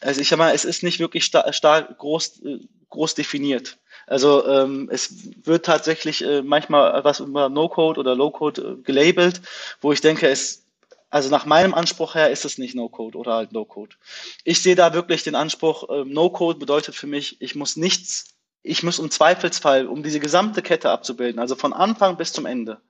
[0.01, 2.41] also ich sag mal, es ist nicht wirklich stark, stark groß,
[2.89, 3.77] groß definiert.
[4.07, 9.41] Also ähm, es wird tatsächlich äh, manchmal was über No-Code oder Low-Code äh, gelabelt,
[9.81, 10.65] wo ich denke, es
[11.09, 13.95] also nach meinem Anspruch her ist es nicht No-Code oder halt No-Code.
[14.43, 18.83] Ich sehe da wirklich den Anspruch, äh, No-Code bedeutet für mich, ich muss nichts, ich
[18.83, 22.81] muss im Zweifelsfall, um diese gesamte Kette abzubilden, also von Anfang bis zum Ende,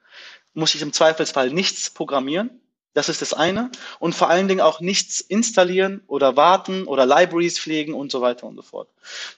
[0.56, 2.49] muss ich im Zweifelsfall nichts programmieren.
[2.93, 3.72] Das ist das eine.
[3.99, 8.47] Und vor allen Dingen auch nichts installieren oder warten oder Libraries pflegen und so weiter
[8.47, 8.89] und so fort.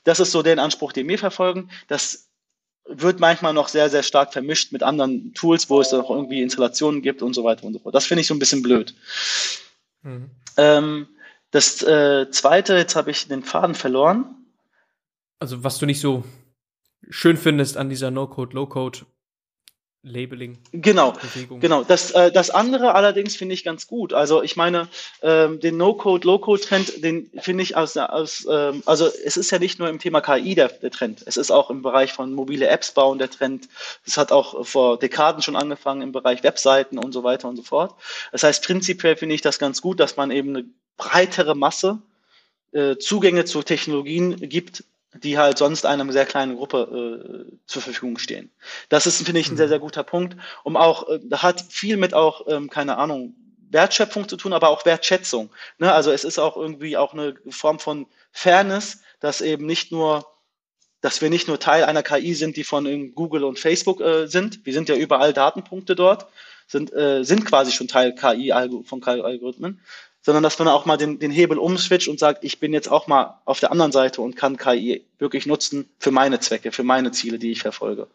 [0.04, 1.72] Das ist so der Anspruch, den wir verfolgen.
[1.88, 2.30] Das
[2.86, 7.02] wird manchmal noch sehr, sehr stark vermischt mit anderen Tools, wo es auch irgendwie Installationen
[7.02, 7.96] gibt und so weiter und so fort.
[7.96, 8.96] Das finde ich so ein bisschen blöd.
[10.04, 10.30] Mhm.
[10.56, 11.08] Ähm,
[11.52, 14.36] das äh, zweite, jetzt habe ich den Faden verloren.
[15.40, 16.24] Also was du nicht so
[17.10, 19.00] schön findest an dieser No-Code, Low-Code
[20.04, 20.58] Labeling.
[20.72, 21.60] Genau, Bewegung.
[21.60, 21.84] genau.
[21.84, 24.14] Das, äh, das andere allerdings finde ich ganz gut.
[24.14, 24.88] Also ich meine,
[25.22, 29.80] ähm, den No-Code, Low-Code-Trend, den finde ich aus, aus ähm, also es ist ja nicht
[29.80, 31.24] nur im Thema KI der, der Trend.
[31.26, 33.68] Es ist auch im Bereich von mobile Apps bauen der Trend.
[34.06, 37.64] Es hat auch vor Dekaden schon angefangen im Bereich Webseiten und so weiter und so
[37.64, 37.96] fort.
[38.32, 40.66] Das heißt, prinzipiell finde ich das ganz gut, dass man eben eine
[40.98, 42.00] breitere Masse
[42.72, 44.84] äh, Zugänge zu Technologien gibt,
[45.24, 48.50] die halt sonst einer sehr kleinen Gruppe äh, zur Verfügung stehen.
[48.90, 49.72] Das ist, finde ich, ein sehr, mhm.
[49.72, 50.38] sehr guter Punkt.
[50.64, 53.36] Um auch, äh, hat viel mit auch, ähm, keine Ahnung,
[53.70, 55.50] Wertschöpfung zu tun, aber auch Wertschätzung.
[55.78, 55.92] Ne?
[55.92, 60.26] Also es ist auch irgendwie auch eine Form von Fairness, dass eben nicht nur,
[61.02, 64.66] dass wir nicht nur Teil einer KI sind, die von Google und Facebook äh, sind.
[64.66, 66.28] Wir sind ja überall Datenpunkte dort,
[66.68, 68.54] sind, äh, sind quasi schon Teil KI
[68.86, 69.82] von KI-Algorithmen,
[70.28, 73.08] sondern dass man auch mal den, den Hebel umswitcht und sagt, ich bin jetzt auch
[73.08, 77.14] mal auf der anderen Seite und kann KI wirklich nutzen für meine Zwecke, für meine
[77.14, 78.08] Ziele, die ich verfolge.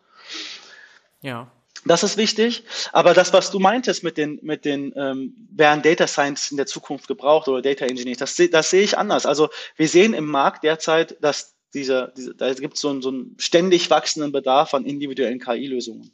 [1.23, 1.51] Ja.
[1.87, 2.65] Das ist wichtig.
[2.93, 6.67] Aber das, was du meintest mit den, mit den, ähm, werden Data Science in der
[6.67, 9.25] Zukunft gebraucht oder Data Engineering, das, das sehe ich anders.
[9.25, 13.09] Also wir sehen im Markt derzeit, dass dieser, diese, da gibt es so, einen, so
[13.09, 16.11] einen ständig wachsenden Bedarf an individuellen KI-Lösungen.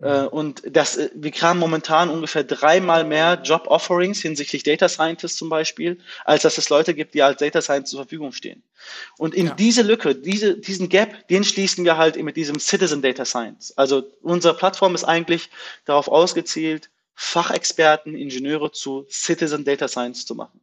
[0.00, 5.48] Äh, und das, äh, wir haben momentan ungefähr dreimal mehr Job-Offerings hinsichtlich Data Scientists zum
[5.48, 8.62] Beispiel, als dass es Leute gibt, die als Data Science zur Verfügung stehen.
[9.18, 9.54] Und in ja.
[9.54, 13.72] diese Lücke, diese, diesen Gap, den schließen wir halt mit diesem Citizen Data Science.
[13.76, 15.50] Also unsere Plattform ist eigentlich
[15.84, 20.60] darauf ausgezielt, Fachexperten, Ingenieure zu Citizen Data Science zu machen.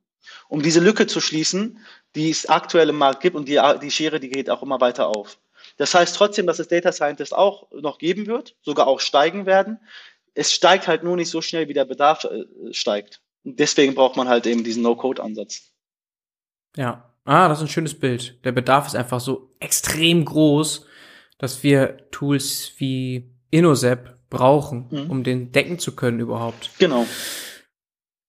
[0.50, 1.80] Um diese Lücke zu schließen,
[2.16, 5.08] die es aktuell im Markt gibt und die, die Schere, die geht auch immer weiter
[5.08, 5.38] auf.
[5.78, 9.80] Das heißt trotzdem, dass es Data Scientists auch noch geben wird, sogar auch steigen werden.
[10.34, 13.22] Es steigt halt nur nicht so schnell, wie der Bedarf äh, steigt.
[13.44, 15.74] Und deswegen braucht man halt eben diesen No-Code-Ansatz.
[16.76, 17.08] Ja.
[17.24, 18.44] Ah, das ist ein schönes Bild.
[18.46, 20.88] Der Bedarf ist einfach so extrem groß,
[21.38, 25.12] dass wir Tools wie InnoSep brauchen, mhm.
[25.12, 26.72] um den decken zu können überhaupt.
[26.80, 27.06] Genau.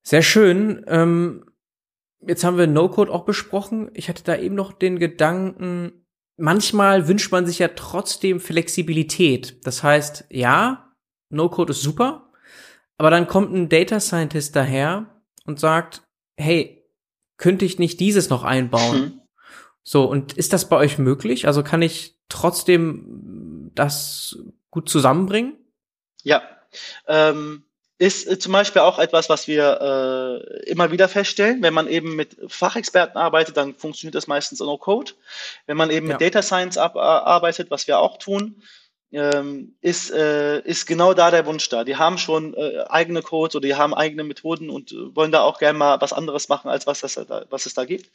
[0.02, 0.84] Sehr schön.
[0.88, 1.44] Ähm,
[2.20, 3.90] jetzt haben wir No-Code auch besprochen.
[3.94, 6.01] Ich hatte da eben noch den Gedanken,
[6.36, 9.64] manchmal wünscht man sich ja trotzdem Flexibilität.
[9.66, 10.94] Das heißt, ja,
[11.30, 12.30] No-Code ist super,
[12.98, 16.02] aber dann kommt ein Data Scientist daher und sagt,
[16.36, 16.84] hey,
[17.36, 19.00] könnte ich nicht dieses noch einbauen?
[19.00, 19.20] Mhm.
[19.82, 21.46] So, und ist das bei euch möglich?
[21.46, 24.38] Also kann ich trotzdem das
[24.70, 25.56] gut zusammenbringen?
[26.22, 26.42] Ja.
[27.08, 27.64] Ähm,
[28.02, 31.62] ist äh, zum Beispiel auch etwas, was wir äh, immer wieder feststellen.
[31.62, 35.12] Wenn man eben mit Fachexperten arbeitet, dann funktioniert das meistens no Code.
[35.66, 36.14] Wenn man eben ja.
[36.14, 38.60] mit Data Science äh, arbeitet, was wir auch tun,
[39.12, 41.84] ähm, ist, äh, ist genau da der Wunsch da.
[41.84, 45.42] Die haben schon äh, eigene Codes oder die haben eigene Methoden und äh, wollen da
[45.42, 48.10] auch gerne mal was anderes machen, als was, das, was es da gibt.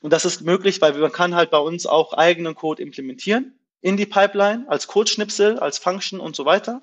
[0.00, 3.96] Und das ist möglich, weil man kann halt bei uns auch eigenen Code implementieren in
[3.96, 6.82] die Pipeline als Codeschnipsel, als Function und so weiter.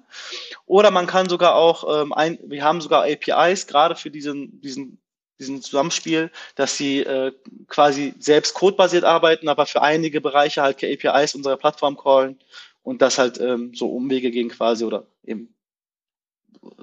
[0.65, 5.01] Oder man kann sogar auch, ähm, ein, wir haben sogar APIs gerade für diesen, diesen,
[5.39, 7.33] diesen Zusammenspiel, dass sie äh,
[7.67, 12.39] quasi selbst codebasiert arbeiten, aber für einige Bereiche halt APIs unserer Plattform callen
[12.83, 15.53] und das halt ähm, so Umwege gehen quasi oder eben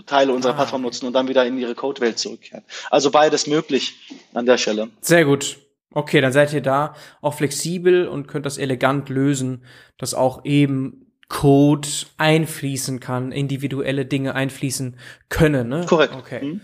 [0.06, 2.64] Teile unserer ah, Plattform nutzen und dann wieder in ihre Codewelt zurückkehren.
[2.90, 3.94] Also beides möglich
[4.34, 4.90] an der Stelle.
[5.00, 5.58] Sehr gut.
[5.92, 9.64] Okay, dann seid ihr da auch flexibel und könnt das elegant lösen,
[9.98, 11.88] dass auch eben Code
[12.18, 14.96] einfließen kann, individuelle Dinge einfließen
[15.28, 15.68] können.
[15.68, 15.86] Ne?
[15.86, 16.14] Korrekt.
[16.14, 16.44] Okay.
[16.44, 16.60] Mhm.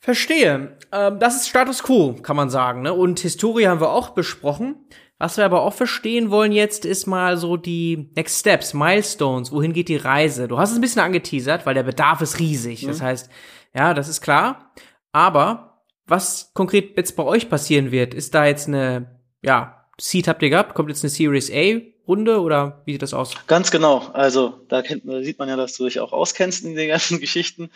[0.00, 0.78] Verstehe.
[0.92, 2.82] Ähm, das ist Status quo, kann man sagen.
[2.82, 2.94] Ne?
[2.94, 4.76] Und Historie haben wir auch besprochen.
[5.18, 9.50] Was wir aber auch verstehen wollen jetzt, ist mal so die Next Steps, Milestones.
[9.50, 10.46] Wohin geht die Reise?
[10.46, 12.84] Du hast es ein bisschen angeteasert, weil der Bedarf ist riesig.
[12.84, 12.88] Mhm.
[12.88, 13.30] Das heißt,
[13.74, 14.72] ja, das ist klar.
[15.10, 15.67] Aber
[16.08, 20.50] was konkret jetzt bei euch passieren wird, ist da jetzt eine, ja, Seed habt ihr
[20.50, 20.74] gehabt?
[20.74, 23.34] Kommt jetzt eine Series A Runde oder wie sieht das aus?
[23.46, 23.98] Ganz genau.
[24.14, 27.20] Also da, kennt, da sieht man ja, dass du dich auch auskennst in den ganzen
[27.20, 27.70] Geschichten.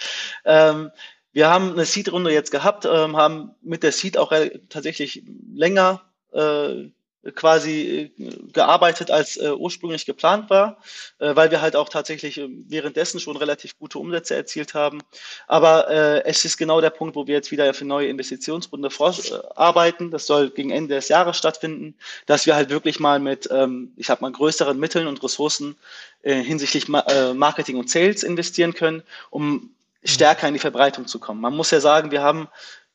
[0.44, 0.90] Ähm,
[1.32, 4.32] wir haben eine Seed-Runde jetzt gehabt, ähm, haben mit der Seed auch
[4.68, 5.24] tatsächlich
[5.54, 6.02] länger
[6.32, 6.88] äh,
[7.34, 10.78] quasi äh, gearbeitet, als äh, ursprünglich geplant war,
[11.18, 15.00] äh, weil wir halt auch tatsächlich äh, währenddessen schon relativ gute Umsätze erzielt haben.
[15.46, 20.10] Aber äh, es ist genau der Punkt, wo wir jetzt wieder für neue Investitionsrunde vorarbeiten.
[20.10, 21.94] Das soll gegen Ende des Jahres stattfinden,
[22.26, 25.76] dass wir halt wirklich mal mit, ähm, ich sag mal, größeren Mitteln und Ressourcen
[26.22, 29.70] äh, hinsichtlich äh, Marketing und Sales investieren können, um
[30.04, 31.40] stärker in die Verbreitung zu kommen.
[31.40, 32.48] Man muss ja sagen, wir haben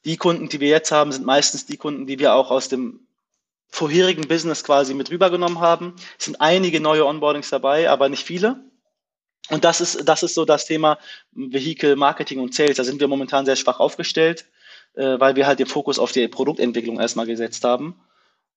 [0.04, 3.07] die Kunden, die wir jetzt haben, sind meistens die Kunden, die wir auch aus dem
[3.70, 5.94] vorherigen Business quasi mit rübergenommen haben.
[6.18, 8.64] Es sind einige neue Onboardings dabei, aber nicht viele.
[9.50, 10.98] Und das ist, das ist so das Thema
[11.32, 12.78] Vehicle, Marketing und Sales.
[12.78, 14.46] Da sind wir momentan sehr schwach aufgestellt,
[14.96, 17.96] äh, weil wir halt den Fokus auf die Produktentwicklung erstmal gesetzt haben.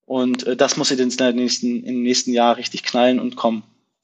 [0.05, 3.63] Und äh, das muss in den nächsten, im nächsten Jahr richtig knallen und kommen.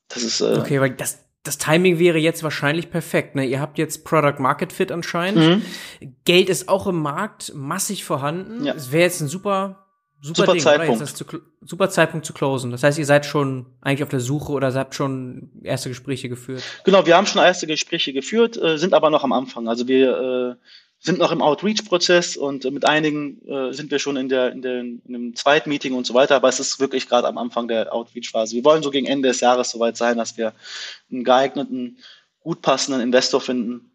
[0.08, 3.34] Das ist, äh, okay, weil das, das Timing wäre jetzt wahrscheinlich perfekt.
[3.34, 3.44] Ne?
[3.44, 5.62] Ihr habt jetzt Product Market Fit anscheinend.
[6.00, 6.12] Mhm.
[6.24, 8.64] Geld ist auch im Markt massig vorhanden.
[8.64, 8.74] Ja.
[8.74, 9.85] Es wäre jetzt ein super
[10.26, 11.06] Super, super Ding, Zeitpunkt.
[11.06, 11.24] Zu,
[11.60, 12.72] super Zeitpunkt zu closen.
[12.72, 16.64] Das heißt, ihr seid schon eigentlich auf der Suche oder habt schon erste Gespräche geführt.
[16.82, 19.68] Genau, wir haben schon erste Gespräche geführt, äh, sind aber noch am Anfang.
[19.68, 20.64] Also wir äh,
[20.98, 24.62] sind noch im Outreach-Prozess und äh, mit einigen äh, sind wir schon in der, in,
[24.62, 27.68] der, in einem zweiten Meeting und so weiter, aber es ist wirklich gerade am Anfang
[27.68, 28.56] der Outreach-Phase.
[28.56, 30.54] Wir wollen so gegen Ende des Jahres soweit sein, dass wir
[31.08, 31.98] einen geeigneten,
[32.40, 33.92] gut passenden Investor finden,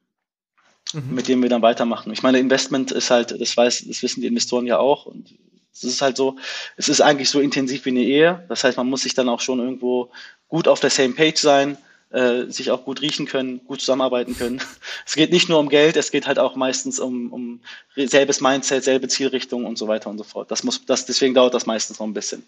[0.93, 1.13] mhm.
[1.13, 2.13] mit dem wir dann weitermachen.
[2.13, 5.35] Ich meine, Investment ist halt, das weiß, das wissen die Investoren ja auch und
[5.73, 6.37] es ist halt so,
[6.77, 8.45] es ist eigentlich so intensiv wie eine Ehe.
[8.49, 10.11] Das heißt, man muss sich dann auch schon irgendwo
[10.47, 11.77] gut auf der same page sein,
[12.11, 14.61] äh, sich auch gut riechen können, gut zusammenarbeiten können.
[15.05, 17.61] Es geht nicht nur um Geld, es geht halt auch meistens um, um
[17.95, 20.51] selbes Mindset, selbe Zielrichtung und so weiter und so fort.
[20.51, 22.45] Das muss, das, deswegen dauert das meistens noch ein bisschen.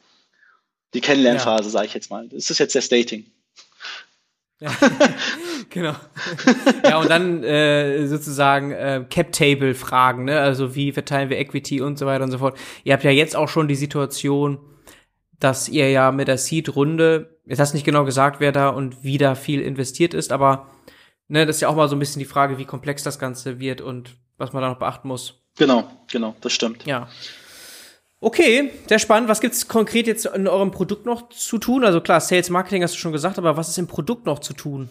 [0.93, 1.69] Die Kennenlernphase, ja.
[1.69, 2.28] sage ich jetzt mal.
[2.28, 3.26] Das ist jetzt das Dating.
[4.64, 4.72] Ja,
[5.70, 5.93] genau.
[6.86, 10.39] Ja, und dann äh, sozusagen äh, Cap-Table-Fragen, ne?
[10.39, 12.57] Also wie verteilen wir Equity und so weiter und so fort.
[12.86, 14.59] Ihr habt ja jetzt auch schon die Situation,
[15.38, 19.03] dass ihr ja mit der Seed-Runde, jetzt hast du nicht genau gesagt, wer da und
[19.03, 20.68] wie da viel investiert ist, aber
[21.28, 23.59] ne, das ist ja auch mal so ein bisschen die Frage, wie komplex das Ganze
[23.59, 25.41] wird und was man da noch beachten muss.
[25.57, 26.86] Genau, genau, das stimmt.
[26.86, 27.09] Ja.
[28.24, 29.28] Okay, sehr spannend.
[29.28, 31.84] Was gibt's konkret jetzt in eurem Produkt noch zu tun?
[31.84, 34.53] Also klar, Sales Marketing hast du schon gesagt, aber was ist im Produkt noch zu
[34.53, 34.88] tun?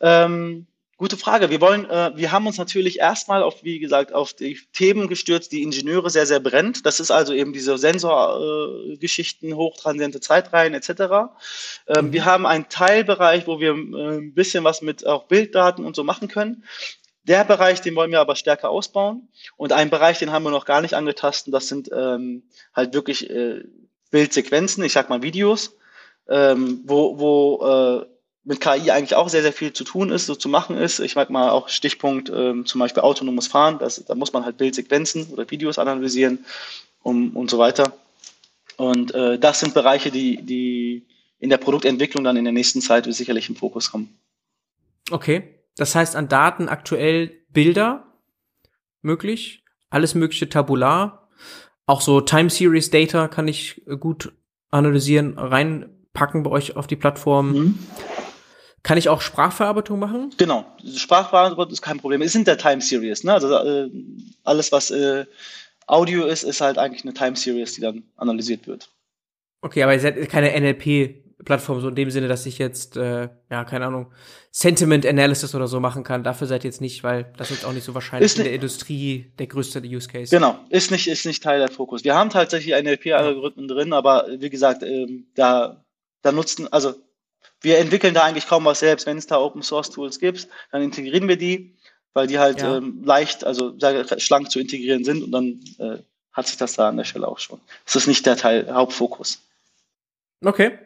[0.00, 1.48] Ähm, gute Frage.
[1.48, 5.52] Wir wollen, äh, wir haben uns natürlich erstmal auf, wie gesagt, auf die Themen gestürzt,
[5.52, 6.84] die Ingenieure sehr, sehr brennt.
[6.86, 10.90] Das ist also eben diese Sensorgeschichten, äh, hochtransiente Zeitreihen etc.
[11.86, 12.12] Ähm, mhm.
[12.12, 16.02] Wir haben einen Teilbereich, wo wir äh, ein bisschen was mit auch Bilddaten und so
[16.02, 16.64] machen können.
[17.26, 19.28] Der Bereich, den wollen wir aber stärker ausbauen.
[19.56, 23.28] Und einen Bereich, den haben wir noch gar nicht angetastet, das sind ähm, halt wirklich
[23.30, 23.64] äh,
[24.10, 25.76] Bildsequenzen, ich sag mal Videos,
[26.28, 28.06] ähm, wo, wo äh,
[28.44, 31.00] mit KI eigentlich auch sehr, sehr viel zu tun ist, so zu machen ist.
[31.00, 34.56] Ich mag mal auch Stichpunkt ähm, zum Beispiel autonomes Fahren, das, da muss man halt
[34.56, 36.44] Bildsequenzen oder Videos analysieren
[37.02, 37.92] um, und so weiter.
[38.76, 41.06] Und äh, das sind Bereiche, die, die
[41.40, 44.16] in der Produktentwicklung dann in der nächsten Zeit sicherlich im Fokus kommen.
[45.10, 45.55] Okay.
[45.76, 48.12] Das heißt, an Daten aktuell Bilder
[49.02, 51.28] möglich, alles mögliche tabular,
[51.86, 54.32] auch so Time Series Data kann ich gut
[54.70, 57.52] analysieren, reinpacken bei euch auf die Plattform.
[57.52, 57.78] Mhm.
[58.82, 60.32] Kann ich auch Sprachverarbeitung machen?
[60.36, 60.64] Genau,
[60.96, 62.22] Sprachverarbeitung ist kein Problem.
[62.22, 63.32] Es sind der Time Series, ne?
[63.32, 63.90] Also äh,
[64.44, 65.26] alles, was äh,
[65.86, 68.90] Audio ist, ist halt eigentlich eine Time Series, die dann analysiert wird.
[69.60, 73.30] Okay, aber ihr seid keine NLP Plattform, so in dem Sinne, dass ich jetzt, äh,
[73.50, 74.12] ja, keine Ahnung,
[74.50, 76.24] Sentiment Analysis oder so machen kann.
[76.24, 78.52] Dafür seid ihr jetzt nicht, weil das ist auch nicht so wahrscheinlich ist in der
[78.52, 80.34] Industrie der größte Use Case.
[80.34, 82.04] Genau, ist nicht, ist nicht Teil der Fokus.
[82.04, 85.84] Wir haben tatsächlich NLP-Algorithmen drin, aber wie gesagt, ähm, da,
[86.22, 86.94] da nutzen, also
[87.62, 89.06] wir entwickeln da eigentlich kaum was selbst.
[89.06, 91.76] Wenn es da Open Source Tools gibt, dann integrieren wir die,
[92.12, 92.76] weil die halt ja.
[92.76, 93.72] ähm, leicht, also
[94.18, 97.38] schlank zu integrieren sind und dann äh, hat sich das da an der Stelle auch
[97.38, 97.60] schon.
[97.84, 99.40] Das ist nicht der Teil, Hauptfokus.
[100.44, 100.78] Okay.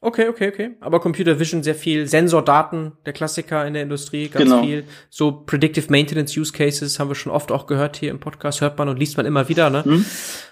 [0.00, 0.70] Okay, okay, okay.
[0.80, 4.62] Aber Computer Vision sehr viel Sensordaten, der Klassiker in der Industrie, ganz genau.
[4.62, 4.84] viel.
[5.08, 8.76] So Predictive Maintenance Use Cases haben wir schon oft auch gehört hier im Podcast, hört
[8.76, 9.82] man und liest man immer wieder, ne?
[9.84, 10.04] Mhm.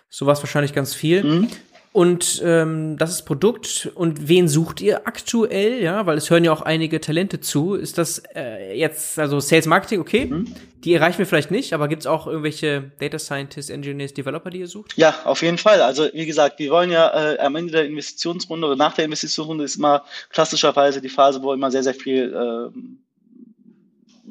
[0.09, 1.23] Sowas wahrscheinlich ganz viel.
[1.23, 1.49] Mhm.
[1.93, 3.91] Und ähm, das ist Produkt.
[3.95, 5.83] Und wen sucht ihr aktuell?
[5.83, 7.75] Ja, weil es hören ja auch einige Talente zu.
[7.75, 10.25] Ist das äh, jetzt, also Sales Marketing, okay?
[10.25, 10.55] Mhm.
[10.85, 14.61] Die erreichen wir vielleicht nicht, aber gibt es auch irgendwelche Data Scientists, Engineers, Developer, die
[14.61, 14.95] ihr sucht?
[14.97, 15.83] Ja, auf jeden Fall.
[15.83, 19.65] Also wie gesagt, wir wollen ja äh, am Ende der Investitionsrunde oder nach der Investitionsrunde
[19.65, 22.79] ist immer klassischerweise die Phase, wo immer sehr, sehr viel äh,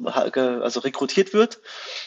[0.04, 1.60] also rekrutiert wird.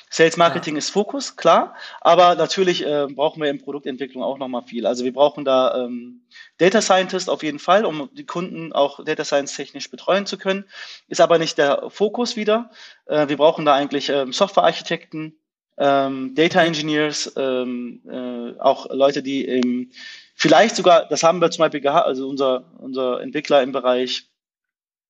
[0.10, 0.80] Sales Marketing ja.
[0.80, 4.86] ist Fokus, klar, aber natürlich äh, brauchen wir in Produktentwicklung auch nochmal viel.
[4.86, 6.22] Also wir brauchen da ähm,
[6.58, 10.66] Data Scientist auf jeden Fall, um die Kunden auch Data Science technisch betreuen zu können.
[11.08, 12.70] Ist aber nicht der Fokus wieder.
[13.06, 15.38] Äh, wir brauchen da eigentlich ähm, Softwarearchitekten,
[15.78, 19.92] ähm, Data Engineers, ähm, äh, auch Leute, die im,
[20.36, 24.30] vielleicht sogar, das haben wir zum Beispiel gehabt, also unser, unser Entwickler im Bereich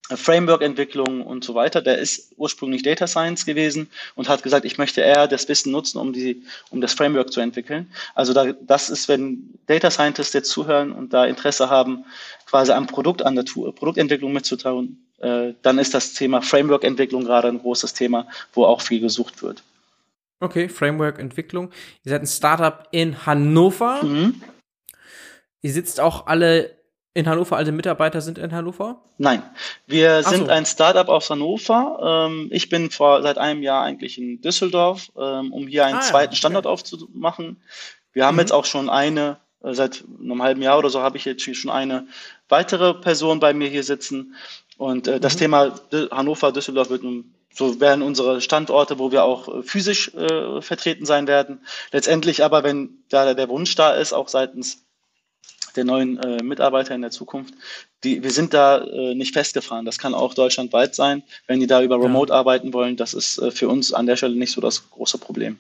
[0.10, 1.82] Framework-Entwicklung und so weiter.
[1.82, 5.98] Der ist ursprünglich Data Science gewesen und hat gesagt, ich möchte eher das Wissen nutzen,
[5.98, 7.92] um die, um das Framework zu entwickeln.
[8.14, 12.06] Also da, das ist, wenn Data Scientists jetzt zuhören und da Interesse haben,
[12.46, 17.60] quasi am Produkt, an der Produktentwicklung mitzutun, äh, dann ist das Thema Framework-Entwicklung gerade ein
[17.60, 19.64] großes Thema, wo auch viel gesucht wird.
[20.40, 21.72] Okay, Framework-Entwicklung.
[22.04, 24.04] Ihr seid ein Startup in Hannover.
[24.04, 24.42] Mhm.
[25.62, 26.75] Ihr sitzt auch alle
[27.16, 29.02] in Hannover, alle Mitarbeiter sind in Hannover?
[29.18, 29.42] Nein,
[29.88, 30.52] wir Ach sind so.
[30.52, 32.28] ein Startup aus Hannover.
[32.30, 36.02] Ähm, ich bin vor seit einem Jahr eigentlich in Düsseldorf, ähm, um hier einen ah,
[36.02, 37.64] zweiten ja, Standort aufzumachen.
[38.12, 38.42] Wir haben mhm.
[38.42, 41.72] jetzt auch schon eine, äh, seit einem halben Jahr oder so habe ich jetzt schon
[41.72, 42.06] eine
[42.50, 44.36] weitere Person bei mir hier sitzen.
[44.78, 45.40] Und äh, das mhm.
[45.40, 45.80] Thema
[46.12, 51.06] Hannover, Düsseldorf wird nun so werden unsere Standorte, wo wir auch äh, physisch äh, vertreten
[51.06, 51.62] sein werden.
[51.94, 54.85] Letztendlich aber, wenn da der Wunsch da ist, auch seitens
[55.76, 57.54] der neuen äh, Mitarbeiter in der Zukunft.
[58.04, 59.86] Die, wir sind da äh, nicht festgefahren.
[59.86, 61.24] Das kann auch deutschlandweit sein.
[61.48, 62.40] Wenn die da über Remote ja.
[62.40, 65.58] arbeiten wollen, das ist äh, für uns an der Stelle nicht so das große Problem.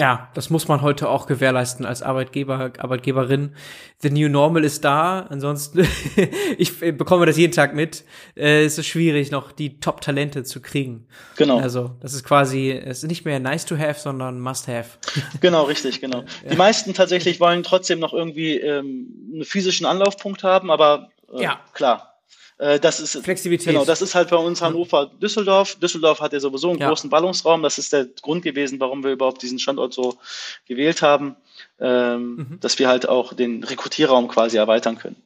[0.00, 3.54] Ja, das muss man heute auch gewährleisten als Arbeitgeber, Arbeitgeberin.
[3.98, 5.26] The New Normal ist da.
[5.28, 5.86] Ansonsten,
[6.56, 8.04] ich bekomme das jeden Tag mit.
[8.34, 11.06] Äh, es ist schwierig, noch die Top-Talente zu kriegen.
[11.36, 11.58] Genau.
[11.58, 14.88] Also, das ist quasi, es ist nicht mehr nice to have, sondern must have.
[15.42, 16.24] Genau, richtig, genau.
[16.50, 21.60] Die meisten tatsächlich wollen trotzdem noch irgendwie ähm, einen physischen Anlaufpunkt haben, aber äh, ja.
[21.74, 22.09] klar, äh,
[22.60, 23.68] das ist Flexibilität.
[23.68, 25.76] Genau, das ist halt bei uns Hannover Düsseldorf.
[25.76, 26.88] Düsseldorf hat ja sowieso einen ja.
[26.88, 27.62] großen Ballungsraum.
[27.62, 30.18] Das ist der Grund gewesen, warum wir überhaupt diesen Standort so
[30.66, 31.36] gewählt haben,
[31.78, 32.60] ähm, mhm.
[32.60, 35.16] dass wir halt auch den Rekrutierraum quasi erweitern können.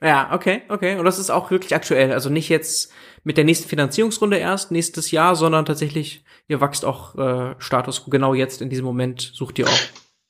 [0.00, 0.98] Ja, okay, okay.
[0.98, 2.12] Und das ist auch wirklich aktuell.
[2.12, 2.92] Also nicht jetzt
[3.24, 8.34] mit der nächsten Finanzierungsrunde erst nächstes Jahr, sondern tatsächlich, ihr wächst auch äh, Status genau
[8.34, 9.80] jetzt in diesem Moment, sucht ihr auch.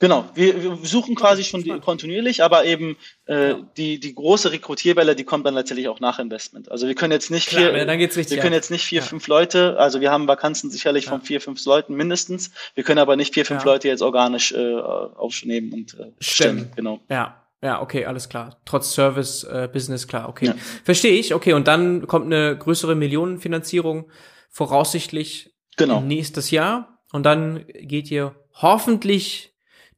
[0.03, 2.96] Genau, wir, wir suchen quasi schon die, kontinuierlich, aber eben
[3.28, 3.59] äh, ja.
[3.76, 6.72] die, die große Rekrutierwelle, die kommt dann letztendlich auch nach Investment.
[6.72, 8.98] Also wir können jetzt nicht Klar, vier, dann geht's richtig wir können jetzt nicht vier,
[8.98, 9.07] ja.
[9.07, 11.12] fünf Leute, also wir haben Vakanzen sicherlich ja.
[11.12, 12.50] von vier, fünf Leuten mindestens.
[12.74, 16.72] Wir können aber nicht vier, fünf Leute jetzt organisch äh, aufnehmen und äh, stimmen.
[16.74, 16.98] Genau.
[17.09, 17.38] Ja.
[17.62, 18.61] Ja, okay, alles klar.
[18.64, 20.53] Trotz Service, äh, Business, klar, okay.
[20.82, 21.53] Verstehe ich, okay.
[21.53, 24.11] Und dann kommt eine größere Millionenfinanzierung
[24.50, 26.00] voraussichtlich genau.
[26.00, 26.98] nächstes Jahr.
[27.12, 29.51] Und dann geht ihr hoffentlich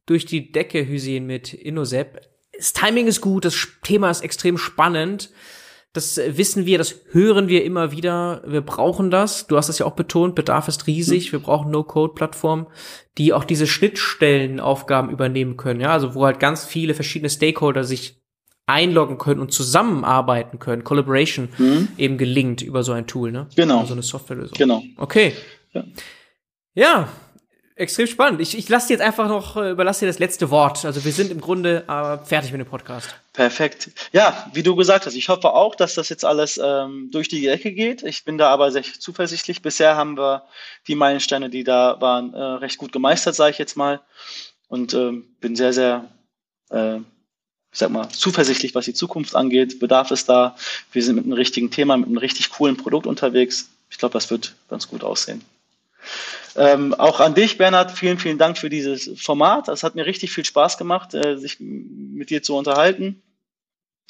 [0.05, 2.21] durch die Decke Hüseyin mit InnoSep.
[2.57, 5.31] Das Timing ist gut, das Thema ist extrem spannend.
[5.93, 8.43] Das wissen wir, das hören wir immer wieder.
[8.45, 9.47] Wir brauchen das.
[9.47, 11.31] Du hast es ja auch betont, Bedarf ist riesig.
[11.31, 12.67] Wir brauchen No-Code-Plattformen,
[13.17, 15.79] die auch diese Schnittstellenaufgaben übernehmen können.
[15.79, 18.21] Ja, also wo halt ganz viele verschiedene Stakeholder sich
[18.65, 20.83] einloggen können und zusammenarbeiten können.
[20.83, 21.87] Collaboration mhm.
[21.97, 23.47] eben gelingt über so ein Tool, ne?
[23.55, 23.79] Genau.
[23.79, 24.57] Also eine Softwarelösung.
[24.57, 24.83] Genau.
[24.97, 25.33] Okay.
[25.71, 25.83] Ja.
[26.73, 27.09] ja,
[27.75, 28.41] extrem spannend.
[28.41, 30.85] Ich, ich lasse jetzt einfach noch, äh, überlasse dir das letzte Wort.
[30.85, 33.09] Also wir sind im Grunde äh, fertig mit dem Podcast.
[33.33, 33.91] Perfekt.
[34.13, 37.45] Ja, wie du gesagt hast, ich hoffe auch, dass das jetzt alles ähm, durch die
[37.47, 38.03] Ecke geht.
[38.03, 39.61] Ich bin da aber sehr zuversichtlich.
[39.61, 40.43] Bisher haben wir
[40.87, 43.99] die Meilensteine, die da waren, äh, recht gut gemeistert, sage ich jetzt mal.
[44.67, 46.05] Und ähm, bin sehr, sehr,
[46.69, 49.79] äh, ich sag mal, zuversichtlich, was die Zukunft angeht.
[49.79, 50.55] Bedarf ist da.
[50.93, 53.69] Wir sind mit einem richtigen Thema, mit einem richtig coolen Produkt unterwegs.
[53.89, 55.43] Ich glaube, das wird ganz gut aussehen.
[56.55, 59.67] Ähm, auch an dich, Bernhard, vielen, vielen Dank für dieses Format.
[59.67, 63.21] Es hat mir richtig viel Spaß gemacht, äh, sich mit dir zu unterhalten.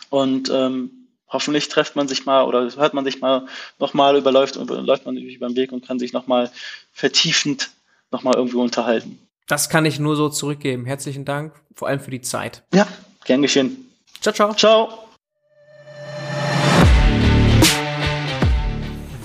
[0.10, 0.92] Und ähm,
[1.28, 3.48] hoffentlich trifft man sich mal oder hört man sich mal
[3.80, 6.52] nochmal, überläuft, läuft man über den Weg und kann sich nochmal
[6.92, 7.72] vertiefend
[8.12, 9.20] nochmal irgendwie unterhalten.
[9.48, 10.86] Das kann ich nur so zurückgeben.
[10.86, 12.64] Herzlichen Dank, vor allem für die Zeit.
[12.74, 12.88] Ja,
[13.26, 13.90] gern geschehen.
[14.22, 14.54] Ciao, ciao.
[14.54, 15.05] Ciao.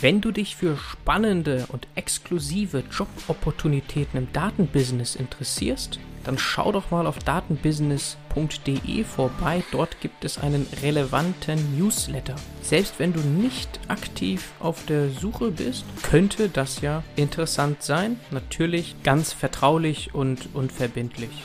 [0.01, 7.07] Wenn du dich für spannende und exklusive Jobopportunitäten im Datenbusiness interessierst, dann schau doch mal
[7.07, 9.63] auf datenbusiness.de vorbei.
[9.73, 12.37] Dort gibt es einen relevanten Newsletter.
[12.63, 18.19] Selbst wenn du nicht aktiv auf der Suche bist, könnte das ja interessant sein.
[18.31, 21.43] Natürlich ganz vertraulich und unverbindlich.